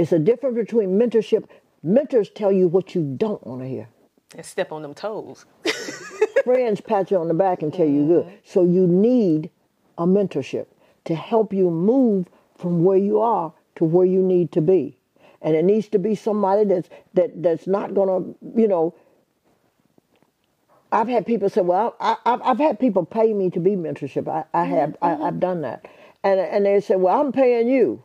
[0.00, 1.44] It's a difference between mentorship.
[1.82, 3.86] Mentors tell you what you don't want to hear.
[4.34, 5.44] And step on them toes.
[6.44, 8.24] Friends pat you on the back and tell you good.
[8.24, 8.36] Mm-hmm.
[8.42, 9.50] So you need
[9.98, 10.68] a mentorship
[11.04, 14.96] to help you move from where you are to where you need to be.
[15.42, 18.94] And it needs to be somebody that's that that's not gonna, you know.
[20.92, 24.28] I've had people say, "Well, I, I've, I've had people pay me to be mentorship.
[24.28, 25.22] I, I have, I, mm-hmm.
[25.24, 25.86] I've done that,
[26.24, 28.02] and and they say, "Well, I'm paying you."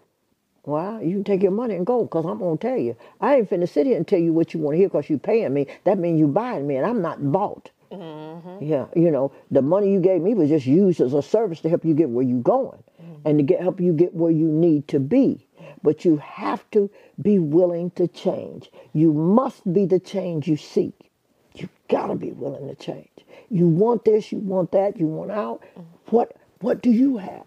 [0.65, 2.95] Well, you can take your money and go, because I'm going to tell you.
[3.21, 5.19] I ain't finna sit here and tell you what you want to hear because you
[5.19, 5.67] paying me.
[5.83, 7.69] That means you buying me, and I'm not bought.
[7.91, 8.63] Mm-hmm.
[8.63, 11.69] Yeah, you know, the money you gave me was just used as a service to
[11.69, 13.27] help you get where you're going mm-hmm.
[13.27, 15.47] and to get help you get where you need to be.
[15.83, 16.89] But you have to
[17.21, 18.71] be willing to change.
[18.93, 21.11] You must be the change you seek.
[21.53, 23.09] You gotta be willing to change.
[23.49, 25.61] You want this, you want that, you want out.
[25.61, 25.81] Mm-hmm.
[26.07, 27.45] What what do you have?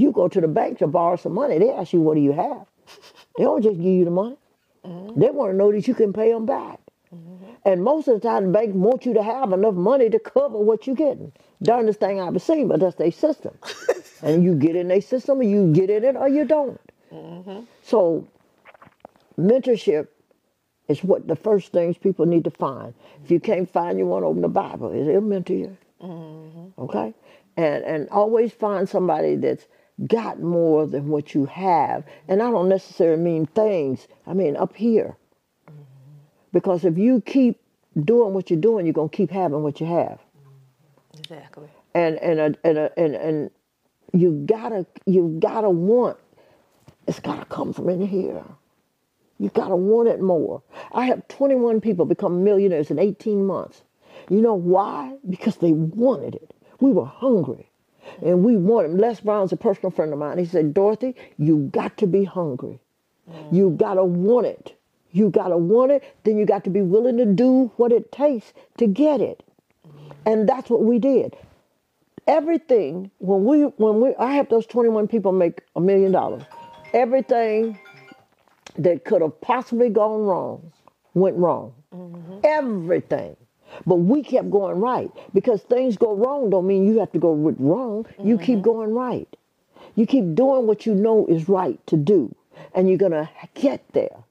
[0.00, 2.32] You go to the bank to borrow some money, they ask you what do you
[2.32, 2.66] have.
[3.36, 4.36] They don't just give you the money.
[4.84, 5.20] Mm-hmm.
[5.20, 6.80] They want to know that you can pay them back.
[7.14, 7.44] Mm-hmm.
[7.66, 10.58] And most of the time, the bank wants you to have enough money to cover
[10.58, 11.32] what you're getting.
[11.62, 13.58] Darndest thing I've ever seen, but that's their system.
[14.22, 16.80] and you get in their system, or you get in it, or you don't.
[17.12, 17.60] Mm-hmm.
[17.82, 18.26] So,
[19.38, 20.08] mentorship
[20.88, 22.94] is what the first things people need to find.
[23.22, 24.92] If you can't find you want to open the Bible.
[24.92, 25.76] Is it'll mentor you.
[26.78, 27.14] Okay?
[27.56, 29.66] And and always find somebody that's
[30.06, 32.04] got more than what you have.
[32.28, 34.08] And I don't necessarily mean things.
[34.26, 35.16] I mean up here.
[35.68, 35.82] Mm-hmm.
[36.52, 37.60] Because if you keep
[38.04, 40.18] doing what you're doing, you're gonna keep having what you have.
[40.18, 41.18] Mm-hmm.
[41.18, 41.68] Exactly.
[41.94, 43.50] And and a, and a, and and
[44.12, 46.16] you gotta you gotta want.
[47.06, 48.44] It's gotta come from in here.
[49.38, 50.62] You gotta want it more.
[50.92, 53.82] I have 21 people become millionaires in 18 months.
[54.28, 55.16] You know why?
[55.28, 56.54] Because they wanted it.
[56.78, 57.69] We were hungry.
[58.22, 60.38] And we wanted Les Brown's a personal friend of mine.
[60.38, 62.80] He said, Dorothy, you got to be hungry.
[63.52, 64.76] You gotta want it.
[65.12, 68.52] You gotta want it, then you got to be willing to do what it takes
[68.78, 69.42] to get it.
[70.26, 71.36] And that's what we did.
[72.26, 76.42] Everything when we when we I have those 21 people make a million dollars.
[76.92, 77.78] Everything
[78.78, 80.72] that could have possibly gone wrong
[81.14, 81.74] went wrong.
[81.94, 82.38] Mm-hmm.
[82.44, 83.36] Everything.
[83.86, 87.32] But we kept going right because things go wrong don't mean you have to go
[87.34, 88.06] wrong.
[88.22, 88.62] You keep mm-hmm.
[88.62, 89.28] going right.
[89.94, 92.34] You keep doing what you know is right to do,
[92.74, 94.24] and you're gonna get there.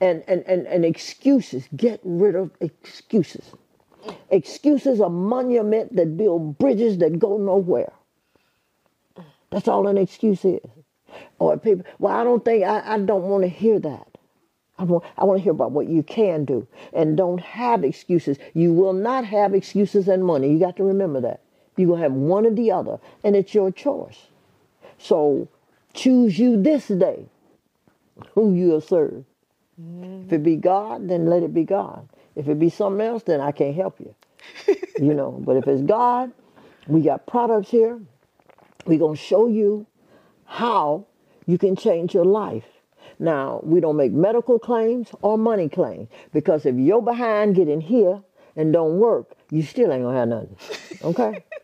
[0.00, 3.52] And and and, and excuses, get rid of excuses.
[4.30, 7.92] Excuses are monument that build bridges that go nowhere.
[9.50, 10.60] That's all an excuse is.
[11.38, 14.05] Or people, well, I don't think I, I don't want to hear that.
[14.78, 18.38] I want, I want to hear about what you can do and don't have excuses.
[18.54, 20.52] You will not have excuses and money.
[20.52, 21.40] You got to remember that.
[21.76, 24.28] You're going to have one or the other, and it's your choice.
[24.98, 25.48] So
[25.94, 27.26] choose you this day
[28.34, 29.24] who you'll serve.
[30.26, 32.08] If it be God, then let it be God.
[32.34, 34.14] If it be something else, then I can't help you.
[34.98, 36.32] you know, but if it's God,
[36.86, 38.00] we got products here.
[38.86, 39.86] We're going to show you
[40.44, 41.06] how
[41.46, 42.64] you can change your life.
[43.18, 48.22] Now, we don't make medical claims or money claims because if you're behind getting here
[48.56, 50.56] and don't work, you still ain't gonna have nothing.
[51.02, 51.44] Okay?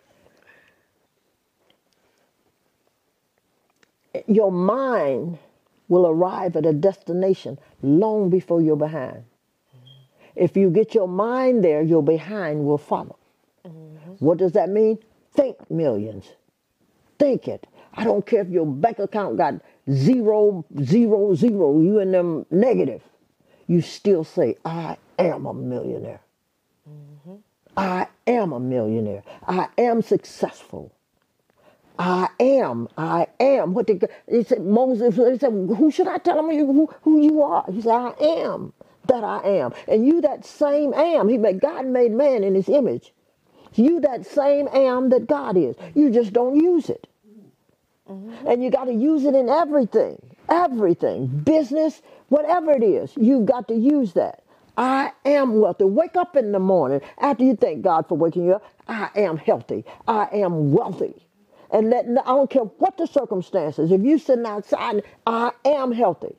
[4.27, 5.39] your mind
[5.89, 9.25] will arrive at a destination long before you're behind.
[10.35, 13.19] If you get your mind there, your behind will follow.
[13.67, 14.25] Mm-hmm.
[14.25, 14.99] What does that mean?
[15.35, 16.27] Think millions.
[17.19, 17.67] Think it.
[17.95, 19.55] I don't care if your bank account got
[19.91, 23.03] zero, zero, zero, you in them negative.
[23.67, 26.21] You still say, I am a millionaire.
[26.89, 27.37] Mm-hmm.
[27.77, 29.23] I am a millionaire.
[29.47, 30.93] I am successful.
[31.99, 32.89] I am.
[32.99, 33.75] I am.
[33.75, 34.63] What did he said?
[34.65, 35.17] Moses.
[35.17, 38.73] He said, "Who should I tell him who, who you are?" He said, "I am
[39.09, 41.29] that I am." And you that same am.
[41.29, 43.13] He made God made man in His image.
[43.75, 45.77] You that same am that God is.
[45.95, 47.09] You just don't use it.
[48.47, 53.13] And you got to use it in everything, everything, business, whatever it is.
[53.17, 54.45] You've got to use that.
[54.77, 55.85] I am wealthy.
[55.85, 58.65] Wake up in the morning after you thank God for waking you up.
[58.89, 59.85] I am healthy.
[60.09, 61.15] I am wealthy.
[61.71, 63.93] And let, I don't care what the circumstances.
[63.93, 66.37] If you sitting outside, I am healthy.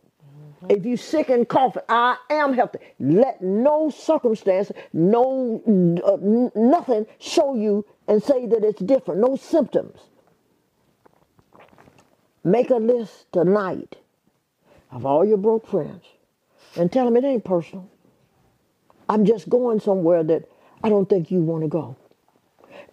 [0.69, 2.79] If you sick and coughing, I am healthy.
[2.99, 5.61] Let no circumstance, no
[6.05, 6.17] uh,
[6.59, 9.21] nothing show you and say that it's different.
[9.21, 9.99] No symptoms.
[12.43, 13.95] Make a list tonight
[14.91, 16.03] of all your broke friends
[16.75, 17.89] and tell them it ain't personal.
[19.07, 20.49] I'm just going somewhere that
[20.83, 21.95] I don't think you want to go.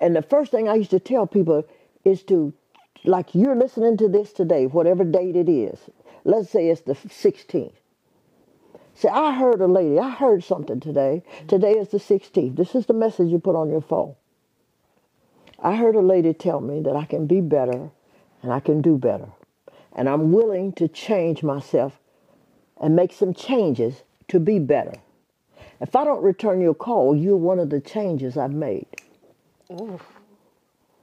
[0.01, 1.67] And the first thing I used to tell people
[2.05, 2.53] is to,
[3.05, 5.79] like you're listening to this today, whatever date it is.
[6.25, 7.73] Let's say it's the 16th.
[8.95, 11.23] Say, I heard a lady, I heard something today.
[11.49, 12.55] Today is the 16th.
[12.55, 14.15] This is the message you put on your phone.
[15.59, 17.91] I heard a lady tell me that I can be better
[18.43, 19.29] and I can do better.
[19.95, 21.99] And I'm willing to change myself
[22.81, 24.95] and make some changes to be better.
[25.81, 28.87] If I don't return your call, you're one of the changes I've made.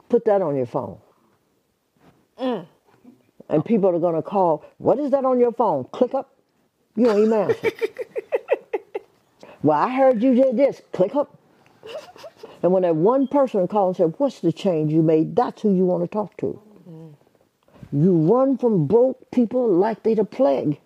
[0.08, 0.98] Put that on your phone.
[2.40, 2.66] Mm.
[3.48, 5.84] And people are going to call, what is that on your phone?
[5.92, 6.34] Click up.
[6.96, 7.70] You don't even answer.
[9.62, 10.82] well, I heard you did this.
[10.92, 11.36] Click up.
[12.62, 15.36] And when that one person calls and says, what's the change you made?
[15.36, 16.60] That's who you want to talk to.
[17.92, 20.78] You run from broke people like they the plague.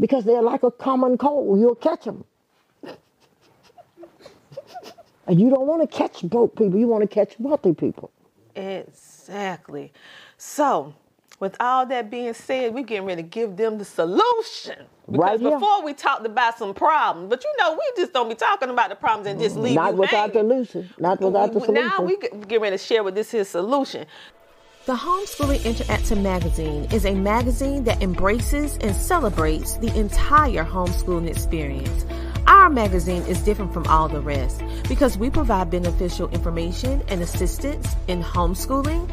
[0.00, 1.60] Because they're like a common cold.
[1.60, 2.24] You'll catch them.
[5.24, 6.78] And you don't want to catch broke people.
[6.80, 8.10] You want to catch wealthy people.
[8.56, 9.92] Exactly.
[10.36, 10.94] So,
[11.38, 14.86] with all that being said, we're getting ready to give them the solution.
[15.10, 18.34] Because Right before we talked about some problems, but you know, we just don't be
[18.34, 20.90] talking about the problems and just leave Not without the solution.
[20.98, 21.74] Not without the solution.
[21.74, 24.06] Now we get get ready to share with this here solution.
[24.84, 32.04] The Homeschooling Interactive Magazine is a magazine that embraces and celebrates the entire homeschooling experience.
[32.48, 37.94] Our magazine is different from all the rest because we provide beneficial information and assistance
[38.08, 39.06] in homeschooling,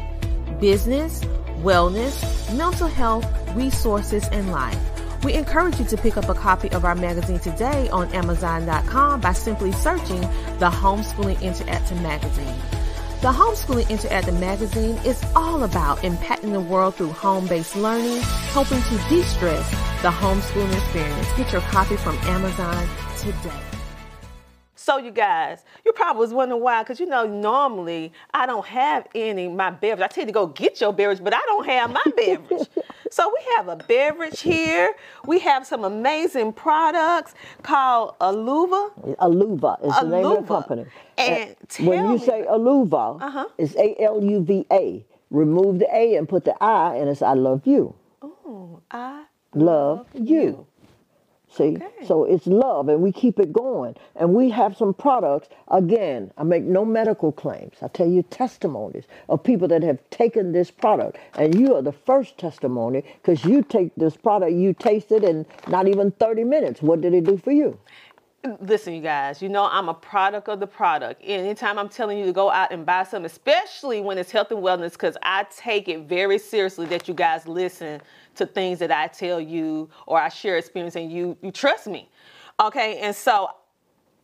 [0.58, 1.20] business,
[1.62, 2.18] wellness,
[2.56, 4.76] mental health, resources, and life.
[5.22, 9.34] We encourage you to pick up a copy of our magazine today on Amazon.com by
[9.34, 10.22] simply searching
[10.58, 12.79] the Homeschooling Interactive Magazine.
[13.20, 18.22] The Homeschooling Interactive Magazine is all about impacting the world through home-based learning,
[18.54, 21.28] helping to de-stress the homeschooling experience.
[21.36, 23.69] Get your copy from Amazon today.
[24.90, 29.06] So you guys, you probably was wondering why, because you know normally I don't have
[29.14, 30.04] any my beverage.
[30.04, 32.66] I tell you to go get your beverage, but I don't have my beverage.
[33.12, 34.92] so we have a beverage here.
[35.28, 38.90] We have some amazing products called Aluva.
[39.20, 40.86] Aluva is the name of the company.
[41.16, 43.46] And when you me- say Aluva, Uh-huh.
[43.58, 45.06] it's A L U V A.
[45.30, 47.94] Remove the A and put the I, and it's I love you.
[48.22, 50.66] Oh, I Love you.
[51.52, 53.96] See, so it's love, and we keep it going.
[54.14, 55.48] And we have some products.
[55.68, 57.74] Again, I make no medical claims.
[57.82, 61.92] I tell you testimonies of people that have taken this product, and you are the
[61.92, 66.82] first testimony because you take this product, you taste it in not even thirty minutes.
[66.82, 67.76] What did it do for you?
[68.60, 71.20] Listen, you guys, you know I'm a product of the product.
[71.22, 74.62] Anytime I'm telling you to go out and buy something, especially when it's health and
[74.62, 78.00] wellness, because I take it very seriously that you guys listen
[78.40, 82.08] to things that I tell you or I share experience and you you trust me.
[82.60, 83.50] Okay, and so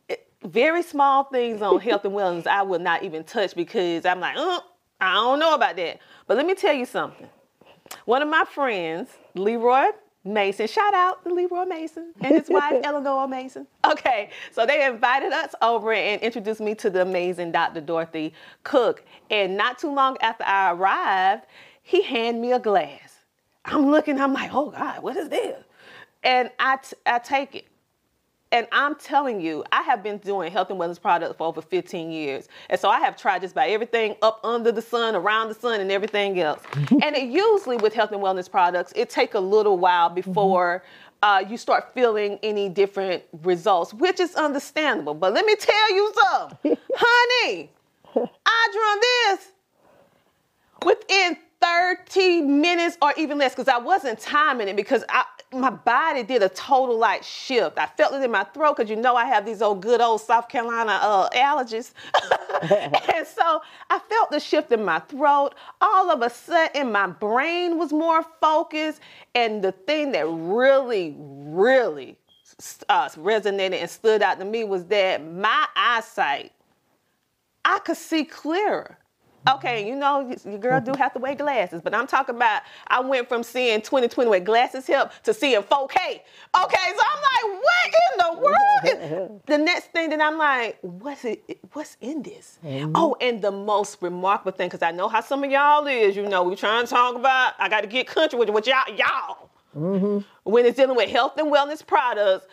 [0.09, 4.19] it- very small things on health and wellness I will not even touch because I'm
[4.19, 4.59] like, uh,
[5.01, 5.99] I don't know about that.
[6.27, 7.29] But let me tell you something.
[8.05, 9.85] One of my friends, Leroy
[10.25, 13.65] Mason, shout out to Leroy Mason and his wife, Eleanor Mason.
[13.89, 17.79] Okay, so they invited us over and introduced me to the amazing Dr.
[17.79, 19.05] Dorothy Cook.
[19.29, 21.45] And not too long after I arrived,
[21.81, 23.06] he handed me a glass.
[23.67, 25.63] I'm looking, I'm like, oh God, what is this?
[26.23, 27.67] And I, t- I take it.
[28.51, 32.11] And I'm telling you, I have been doing health and wellness products for over 15
[32.11, 32.47] years.
[32.69, 35.81] And so I have tried just about everything up under the sun, around the sun,
[35.81, 36.61] and everything else.
[36.75, 40.83] and it usually with health and wellness products, it take a little while before
[41.23, 45.13] uh, you start feeling any different results, which is understandable.
[45.13, 47.69] But let me tell you something, honey,
[48.15, 49.51] I drunk this
[50.85, 56.23] within 30 minutes or even less because I wasn't timing it because I, my body
[56.23, 57.77] did a total like shift.
[57.77, 60.21] I felt it in my throat because you know I have these old good old
[60.21, 61.91] South Carolina uh, allergies.
[63.15, 65.55] and so I felt the shift in my throat.
[65.81, 69.01] All of a sudden, my brain was more focused.
[69.35, 72.17] And the thing that really, really
[72.89, 76.51] uh, resonated and stood out to me was that my eyesight
[77.65, 78.97] I could see clearer.
[79.55, 82.99] Okay, you know, your girl do have to wear glasses, but I'm talking about I
[82.99, 85.97] went from seeing 2020 with glasses help to seeing 4K.
[85.97, 86.21] Okay,
[86.53, 89.41] so I'm like, what in the world?
[89.45, 91.59] the next thing that I'm like, what's it?
[91.73, 92.59] What's in this?
[92.65, 92.91] Mm-hmm.
[92.95, 96.27] Oh, and the most remarkable thing, because I know how some of y'all is, you
[96.27, 97.53] know, we trying to talk about.
[97.59, 99.49] I got to get country with, with y'all, y'all.
[99.75, 100.49] Mm-hmm.
[100.49, 102.47] When it's dealing with health and wellness products,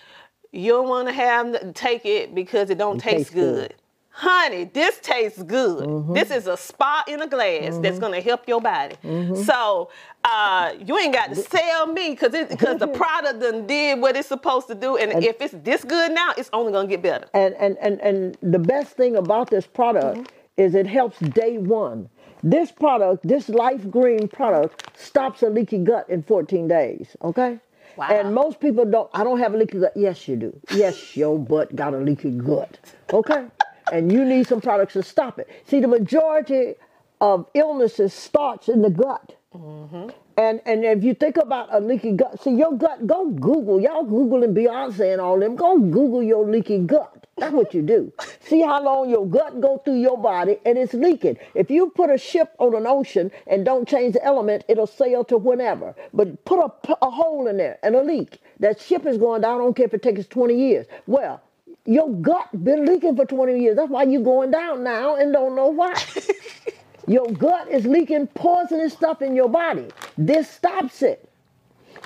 [0.53, 3.70] you don't want to have take it because it don't taste good.
[3.70, 3.74] good
[4.14, 5.88] honey, this tastes good.
[5.88, 6.14] Mm-hmm.
[6.14, 7.98] This is a spot in a glass that's mm-hmm.
[7.98, 8.94] gonna help your body.
[9.02, 9.42] Mm-hmm.
[9.42, 9.90] So
[10.22, 14.28] uh, you ain't got to sell me because because the product done did what it's
[14.28, 17.26] supposed to do, and, if it's this good now, it's only gonna get better.
[17.34, 22.08] And and and and the best thing about this product is it helps day one.
[22.44, 27.16] This product, this Life Green product, stops a leaky gut in 14 days.
[27.22, 27.58] Okay.
[27.96, 28.08] Wow.
[28.10, 29.08] And most people don't.
[29.14, 29.92] I don't have a leaky gut.
[29.96, 30.60] Yes, you do.
[30.72, 32.78] Yes, your butt got a leaky gut.
[33.12, 33.46] Okay.
[33.93, 35.49] And you need some products to stop it.
[35.66, 36.74] See, the majority
[37.20, 39.37] of illnesses starts in the gut.
[39.55, 40.11] Mm-hmm.
[40.37, 43.80] And and if you think about a leaky gut, see your gut, go Google.
[43.80, 45.55] Y'all Googling Beyonce and all them.
[45.55, 47.24] Go Google your leaky gut.
[47.37, 48.12] That's what you do.
[48.41, 51.37] See how long your gut go through your body and it's leaking.
[51.55, 55.24] If you put a ship on an ocean and don't change the element, it'll sail
[55.24, 55.95] to whenever.
[56.12, 58.39] But put a, a hole in there and a leak.
[58.61, 59.57] That ship is going down.
[59.57, 60.87] I don't care if it takes 20 years.
[61.07, 61.43] Well,
[61.87, 63.76] your gut been leaking for 20 years.
[63.76, 65.95] That's why you going down now and don't know why.
[67.07, 69.89] Your gut is leaking poisonous stuff in your body.
[70.16, 71.28] This stops it.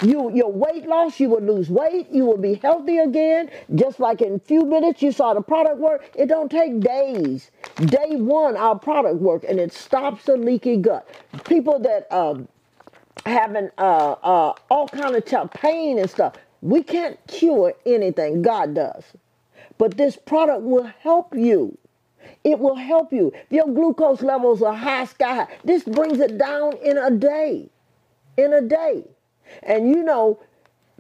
[0.03, 3.51] You your weight loss, you will lose weight, you will be healthy again.
[3.75, 6.11] Just like in a few minutes you saw the product work.
[6.15, 7.51] It don't take days.
[7.77, 11.09] Day one, our product work, and it stops the leaky gut.
[11.45, 12.49] People that um
[13.27, 16.35] having uh uh all kind of pain and stuff.
[16.61, 18.43] We can't cure anything.
[18.43, 19.05] God does.
[19.79, 21.79] But this product will help you.
[22.45, 23.33] It will help you.
[23.35, 27.71] If your glucose levels are high, sky high, this brings it down in a day.
[28.37, 29.05] In a day.
[29.63, 30.41] And you know,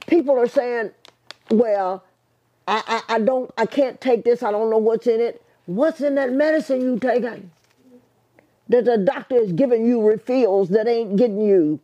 [0.07, 0.93] people are saying,
[1.51, 2.05] well,
[2.67, 5.43] I, I, I don't I can't take this, I don't know what's in it.
[5.67, 7.51] What's in that medicine you taking?
[8.69, 11.81] That the doctor is giving you refills that ain't getting you.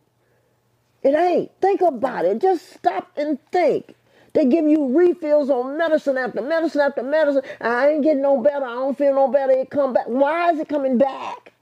[1.03, 1.51] It ain't.
[1.61, 2.41] Think about it.
[2.41, 3.94] Just stop and think.
[4.35, 7.43] They give you refills on medicine after medicine after medicine.
[7.61, 8.65] I ain't getting no better.
[8.65, 9.53] I don't feel no better.
[9.53, 10.07] It come back.
[10.07, 11.53] Why is it coming back?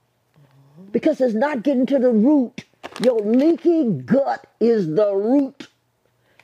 [0.92, 2.64] Because it's not getting to the root.
[3.02, 5.68] Your leaky gut is the root.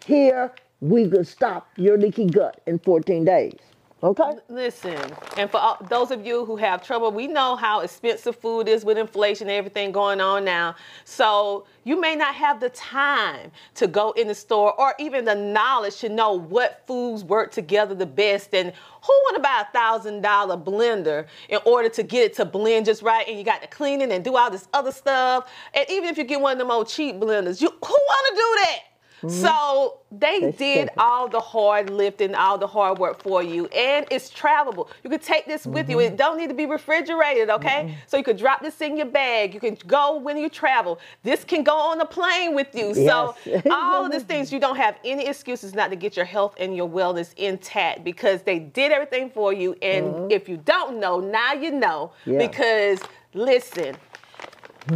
[0.07, 3.59] Here, we could stop your leaky gut in 14 days.
[4.03, 4.33] Okay?
[4.49, 4.99] Listen,
[5.37, 8.83] and for all, those of you who have trouble, we know how expensive food is
[8.83, 10.75] with inflation and everything going on now.
[11.05, 15.35] So you may not have the time to go in the store or even the
[15.35, 18.55] knowledge to know what foods work together the best.
[18.55, 18.73] And
[19.03, 22.87] who want to buy a thousand dollar blender in order to get it to blend
[22.87, 23.29] just right?
[23.29, 25.51] And you got to clean it and do all this other stuff.
[25.75, 28.35] And even if you get one of them old cheap blenders, you who want to
[28.35, 28.90] do that?
[29.29, 34.07] So they, They did all the hard lifting, all the hard work for you, and
[34.11, 34.89] it's travelable.
[35.05, 35.99] You could take this with you.
[35.99, 36.15] Mm-hmm.
[36.15, 37.97] It don't need to be refrigerated, okay?
[38.07, 39.55] So you could drop this in your bag.
[39.55, 40.99] You can go when you travel.
[41.23, 42.95] This can go on a plane with you.
[42.95, 43.35] So
[43.71, 46.77] all of these things, you don't have any excuses not to get your health and
[46.77, 49.75] your wellness intact because they did everything for you.
[49.83, 52.13] And if you don't know, now you know.
[52.23, 52.33] Mm-hmm.
[52.33, 52.47] Yeah.
[52.49, 53.01] Because
[53.35, 53.97] listen,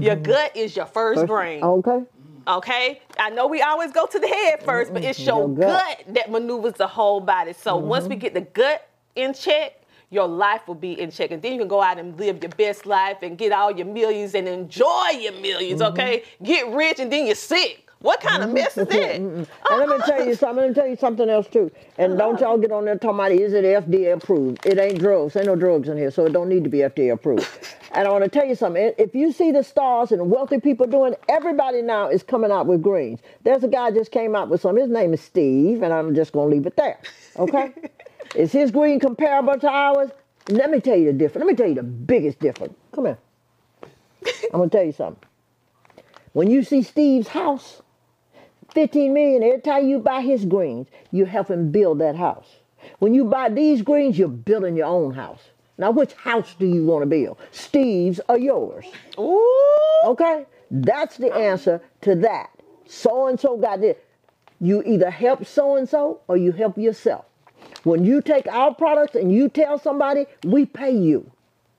[0.01, 1.63] your gut is your first brain.
[1.63, 2.03] Okay.
[2.47, 5.29] Okay, I know we always go to the head first, but it's mm-hmm.
[5.29, 6.05] your Your gut.
[6.09, 7.53] that maneuvers the whole body.
[7.53, 7.89] So mm-hmm.
[7.89, 9.81] once we get the gut in check,
[10.11, 12.51] your life will be in check, and then you can go out and live your
[12.51, 16.45] best life and get all your millions and enjoy your 1000000s Okay, mm-hmm.
[16.45, 17.84] get rich and then you're sick.
[18.05, 18.57] What kind of mm-hmm.
[18.57, 19.19] mess is that?
[19.19, 19.45] Mm-hmm.
[19.71, 20.37] And let me tell you uh-huh.
[20.37, 20.57] something.
[20.57, 21.71] Let me tell you something else too.
[21.97, 22.33] And uh-huh.
[22.33, 24.67] don't y'all get on there talking about is it FDA approved?
[24.67, 25.35] It ain't drugs.
[25.37, 27.49] Ain't no drugs in here, so it don't need to be FDA approved.
[27.93, 28.93] and I want to tell you something.
[28.99, 32.83] If you see the stars and wealthy people doing, everybody now is coming out with
[32.83, 33.21] greens.
[33.43, 34.77] There's a guy just came out with some.
[34.77, 37.01] His name is Steve, and I'm just gonna leave it there.
[37.39, 37.73] Okay?
[38.35, 40.11] is his green comparable to ours?
[40.51, 41.43] Let me tell you the difference.
[41.43, 42.75] Let me tell you the biggest difference.
[42.93, 43.19] Come here.
[44.53, 45.27] I'm gonna tell you something.
[46.35, 47.81] When you see Steve's house,
[48.75, 52.57] 15 million every time you buy his greens you help him build that house.
[52.99, 55.43] When you buy these greens you're building your own house.
[55.79, 57.39] Now which house do you want to build?
[57.51, 58.85] Steve's or yours?
[59.19, 60.47] Ooh, okay?
[60.71, 62.51] That's the answer to that.
[62.87, 63.97] So and so got this.
[64.61, 67.25] You either help so and so or you help yourself.
[67.85, 71.31] When you take our products and you tell somebody we pay you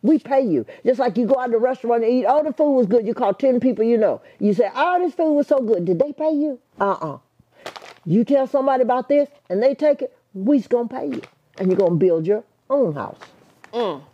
[0.05, 0.65] we pay you.
[0.85, 3.07] Just like you go out to the restaurant and eat, oh, the food was good.
[3.07, 4.21] You call 10 people you know.
[4.39, 5.85] You say, oh, this food was so good.
[5.85, 6.59] Did they pay you?
[6.79, 7.17] Uh-uh.
[8.05, 11.21] You tell somebody about this and they take it, we's going to pay you.
[11.57, 13.17] And you're going to build your own house.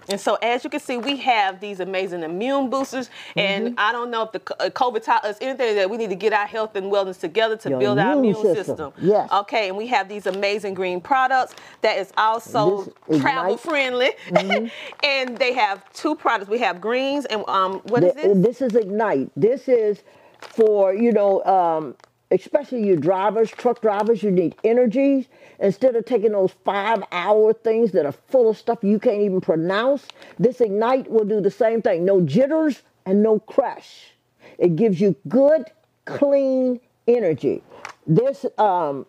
[0.10, 3.10] And so, as you can see, we have these amazing immune boosters.
[3.36, 3.76] And Mm-hmm.
[3.78, 6.34] I don't know if the uh, COVID taught us anything that we need to get
[6.34, 8.78] our health and wellness together to Your build our immune immune system.
[8.78, 8.94] system.
[9.00, 9.32] Yes.
[9.32, 9.68] Okay.
[9.70, 13.22] And we have these amazing green products that is also This Mm-hmm.
[13.22, 14.12] travel friendly.
[15.04, 16.50] and they have two products.
[16.50, 18.46] We have greens and um, what is Th- this?
[18.60, 19.30] This is Ignite.
[19.36, 20.02] This is
[20.40, 21.96] for, you know, um,
[22.32, 25.28] especially you drivers, truck drivers, you need energies.
[25.60, 29.42] Instead of taking those five hour things that are full of stuff you can't even
[29.42, 30.08] pronounce,
[30.40, 32.06] this Ignite will do the same thing.
[32.06, 34.14] No jitters and no crash.
[34.58, 35.66] It gives you good,
[36.06, 37.62] clean energy.
[38.08, 39.06] This um,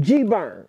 [0.00, 0.68] G Burn.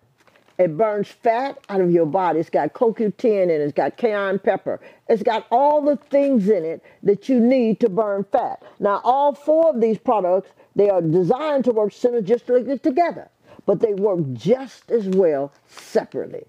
[0.58, 2.40] It burns fat out of your body.
[2.40, 3.60] It's got CoQ10 in it.
[3.60, 4.80] It's got cayenne pepper.
[5.08, 8.60] It's got all the things in it that you need to burn fat.
[8.80, 13.28] Now, all four of these products, they are designed to work synergistically together,
[13.66, 16.44] but they work just as well separately.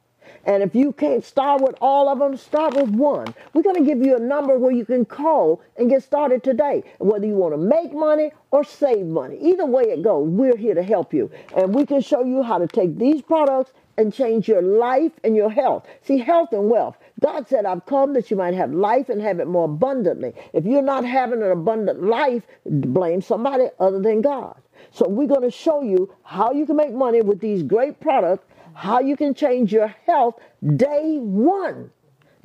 [0.46, 3.34] And if you can't start with all of them, start with one.
[3.54, 6.84] We're going to give you a number where you can call and get started today.
[7.00, 10.76] Whether you want to make money or save money, either way it goes, we're here
[10.76, 11.32] to help you.
[11.56, 15.36] And we can show you how to take these products and change your life and
[15.36, 15.88] your health.
[16.04, 16.98] See, health and wealth.
[17.20, 20.34] God said, I've come that you might have life and have it more abundantly.
[20.54, 24.56] If you're not having an abundant life, blame somebody other than God.
[24.92, 28.46] So we're going to show you how you can make money with these great products,
[28.74, 30.40] how you can change your health
[30.76, 31.92] day one.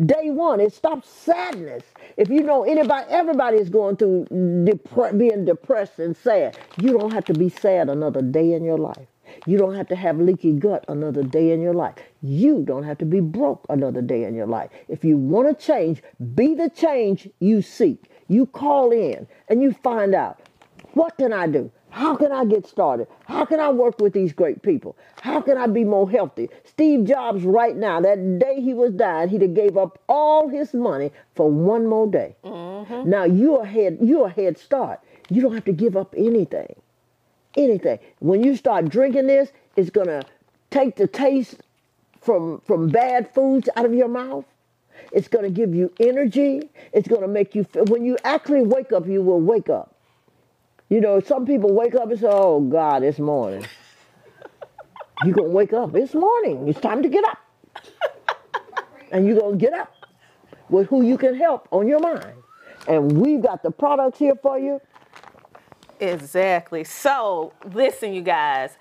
[0.04, 1.84] Day one, it stops sadness.
[2.16, 6.58] If you know anybody, everybody is going through depre- being depressed and sad.
[6.80, 9.06] You don't have to be sad another day in your life.
[9.47, 11.97] You don't have to have leaky gut another day in your life.
[12.22, 14.70] You don't have to be broke another day in your life.
[14.89, 16.03] If you want to change,
[16.35, 18.11] be the change you seek.
[18.28, 20.41] You call in and you find out
[20.95, 21.70] what can I do?
[21.95, 23.07] How can I get started?
[23.26, 24.97] How can I work with these great people?
[25.20, 26.51] How can I be more healthy?
[26.64, 30.74] Steve Jobs, right now, that day he was dying, he'd have gave up all his
[30.74, 32.35] money for one more day.
[32.45, 33.09] Mm-hmm.
[33.09, 35.01] Now you're ahead, you're a head start.
[35.30, 36.74] You don't have to give up anything.
[37.57, 37.98] Anything.
[38.20, 40.22] When you start drinking this, it's gonna
[40.70, 41.57] take the taste
[42.20, 44.44] from from bad foods out of your mouth.
[45.12, 46.70] It's gonna give you energy.
[46.92, 49.94] It's gonna make you feel when you actually wake up, you will wake up.
[50.88, 53.66] You know, some people wake up and say, Oh God, it's morning.
[55.24, 55.94] You're gonna wake up.
[55.94, 56.68] It's morning.
[56.68, 57.38] It's time to get up.
[59.12, 59.94] and you're gonna get up
[60.68, 62.34] with who you can help on your mind.
[62.88, 64.80] And we've got the products here for you.
[66.01, 66.84] Exactly.
[66.84, 68.76] So, listen, you guys,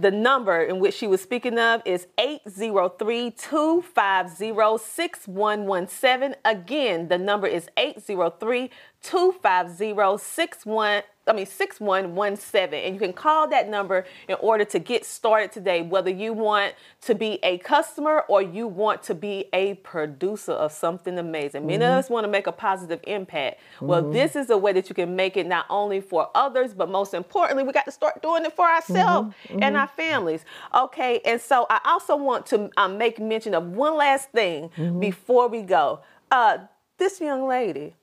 [0.00, 6.34] the number in which she was speaking of is 803 250 6117.
[6.44, 8.70] Again, the number is 803
[9.02, 15.04] 250 61 I mean 6117 and you can call that number in order to get
[15.04, 19.74] started today whether you want to be a customer or you want to be a
[19.74, 21.62] producer of something amazing.
[21.62, 21.66] Mm-hmm.
[21.68, 23.58] Many of us want to make a positive impact.
[23.76, 23.86] Mm-hmm.
[23.86, 26.88] Well, this is a way that you can make it not only for others but
[26.88, 29.62] most importantly we got to start doing it for ourselves mm-hmm.
[29.62, 30.44] and our families.
[30.74, 35.00] Okay, and so I also want to um, make mention of one last thing mm-hmm.
[35.00, 36.00] before we go.
[36.30, 36.58] Uh,
[36.98, 37.94] this young lady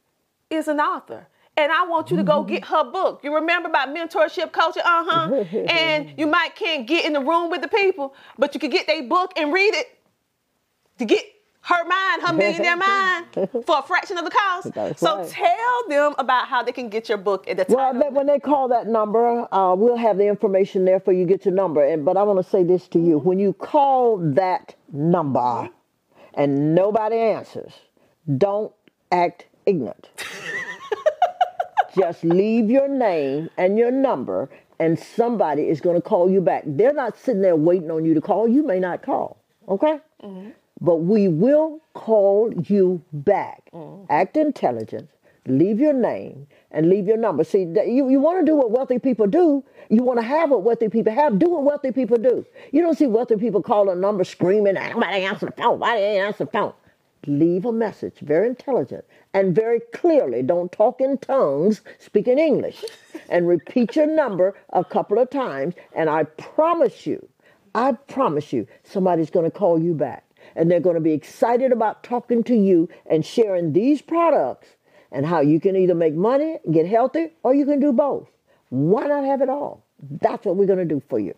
[0.54, 3.22] is an author and I want you to go get her book.
[3.24, 5.44] You remember about mentorship culture, Uh huh.
[5.70, 8.88] and you might can't get in the room with the people, but you can get
[8.88, 10.00] their book and read it
[11.00, 11.24] to get
[11.62, 13.26] her mind, her millionaire mind,
[13.66, 14.74] for a fraction of the cost.
[14.74, 15.30] That's so right.
[15.30, 18.00] tell them about how they can get your book at the time.
[18.00, 21.26] Well, when they call that number, uh, we'll have the information there for you.
[21.26, 21.86] Get your number.
[21.86, 25.70] And but I want to say this to you: when you call that number,
[26.34, 27.74] and nobody answers,
[28.40, 28.74] don't
[29.12, 30.10] act ignorant.
[31.96, 36.64] Just leave your name and your number, and somebody is going to call you back.
[36.66, 38.48] They're not sitting there waiting on you to call.
[38.48, 39.38] You may not call,
[39.70, 40.00] okay?
[40.24, 40.50] Mm-hmm.
[40.82, 43.70] But we will call you back.
[43.74, 44.06] Mm-hmm.
[44.10, 45.08] Act intelligent,
[45.48, 47.44] leave your name, and leave your number.
[47.44, 49.64] See, you, you want to do what wealthy people do.
[49.90, 51.38] You want to have what wealthy people have.
[51.38, 52.46] Do what wealthy people do.
[52.72, 55.80] You don't see wealthy people call a number screaming, nobody answer the phone.
[55.80, 56.74] Why they answer the phone?
[57.28, 60.42] Leave a message, very intelligent and very clearly.
[60.44, 62.84] Don't talk in tongues, speak in English.
[63.30, 65.76] and repeat your number a couple of times.
[65.96, 67.28] And I promise you,
[67.76, 70.26] I promise you, somebody's going to call you back.
[70.56, 74.68] And they're going to be excited about talking to you and sharing these products
[75.12, 78.28] and how you can either make money, get healthy, or you can do both.
[78.70, 79.86] Why not have it all?
[80.22, 81.36] That's what we're going to do for you.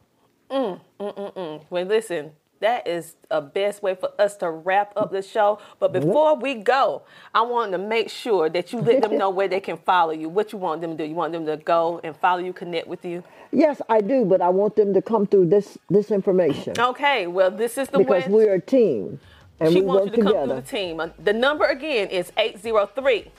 [0.49, 1.61] Mm, mm, mm, mm.
[1.69, 2.31] Well, listen,
[2.65, 5.59] that is a best way for us to wrap up the show.
[5.79, 9.47] But before we go, I want to make sure that you let them know where
[9.47, 10.29] they can follow you.
[10.29, 11.07] What you want them to do?
[11.07, 13.23] You want them to go and follow you, connect with you?
[13.51, 16.73] Yes, I do, but I want them to come through this this information.
[16.77, 18.33] Okay, well, this is the because way.
[18.33, 19.19] we're a team.
[19.59, 20.37] And she we wants you to together.
[20.39, 20.99] come through the team.
[20.99, 23.31] Uh, The number again is 803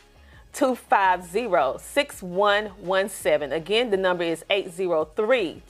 [0.53, 3.53] 250 6117.
[3.53, 5.63] Again, the number is 803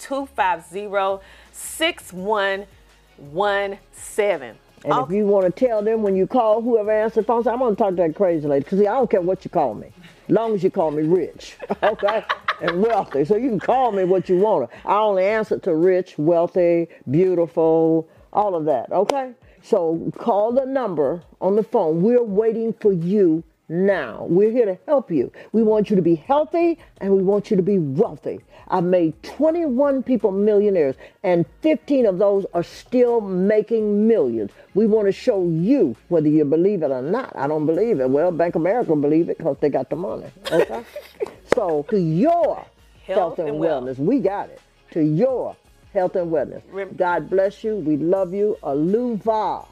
[3.17, 4.61] 250 6117.
[4.85, 7.51] And if you want to tell them when you call whoever answers the phone, say,
[7.51, 8.62] I'm going to talk to that crazy lady.
[8.62, 9.89] Because I don't care what you call me.
[10.29, 12.25] As long as you call me rich, okay?
[12.61, 13.25] and wealthy.
[13.25, 14.71] So you can call me what you want.
[14.85, 19.33] I only answer to rich, wealthy, beautiful, all of that, okay?
[19.62, 22.03] So call the number on the phone.
[22.03, 24.27] We're waiting for you now.
[24.29, 25.33] We're here to help you.
[25.53, 28.41] We want you to be healthy and we want you to be wealthy.
[28.69, 34.51] I've made 21 people millionaires and 15 of those are still making millions.
[34.75, 37.35] We want to show you whether you believe it or not.
[37.37, 38.11] I don't believe it.
[38.11, 40.27] Well, Bank of America believe it because they got the money.
[40.51, 40.85] Okay?
[41.55, 42.57] so to your
[43.05, 44.61] health, health and, and wellness, we got it.
[44.93, 45.57] To your
[45.93, 46.62] health and wellness.
[46.97, 47.77] God bless you.
[47.77, 48.57] We love you.
[48.62, 49.67] Aluva.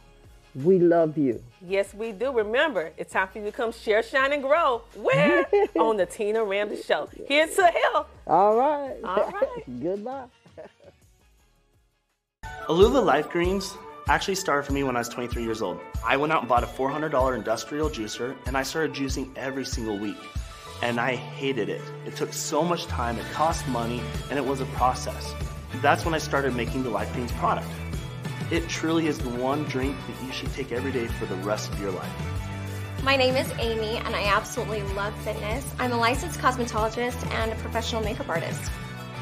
[0.54, 1.42] We love you.
[1.66, 2.30] Yes, we do.
[2.32, 4.82] Remember, it's time for you to come share, shine, and grow.
[4.94, 5.46] Where?
[5.76, 7.08] on the Tina Ramsey Show.
[7.26, 8.08] Here's to health.
[8.26, 8.96] All right.
[9.02, 9.62] All right.
[9.82, 10.26] Goodbye.
[12.68, 13.76] Aluva Life Greens
[14.08, 15.80] actually started for me when I was 23 years old.
[16.04, 19.98] I went out and bought a $400 industrial juicer and I started juicing every single
[19.98, 20.16] week.
[20.82, 21.80] And I hated it.
[22.06, 25.34] It took so much time, it cost money, and it was a process.
[25.76, 27.68] That's when I started making the Life Greens product.
[28.50, 31.72] It truly is the one drink that you should take every day for the rest
[31.72, 32.12] of your life.
[33.02, 35.64] My name is Amy, and I absolutely love fitness.
[35.78, 38.70] I'm a licensed cosmetologist and a professional makeup artist.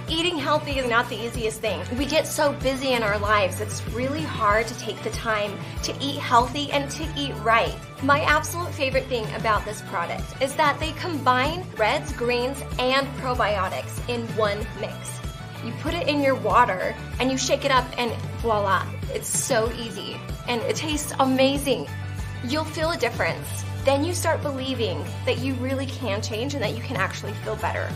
[0.09, 1.81] Eating healthy is not the easiest thing.
[1.97, 5.95] We get so busy in our lives, it's really hard to take the time to
[6.01, 7.77] eat healthy and to eat right.
[8.03, 14.07] My absolute favorite thing about this product is that they combine reds, greens, and probiotics
[14.09, 15.22] in one mix.
[15.65, 19.73] You put it in your water and you shake it up, and voila, it's so
[19.73, 20.17] easy
[20.49, 21.89] and it tastes amazing.
[22.45, 23.65] You'll feel a difference.
[23.85, 27.57] Then you start believing that you really can change and that you can actually feel
[27.57, 27.89] better.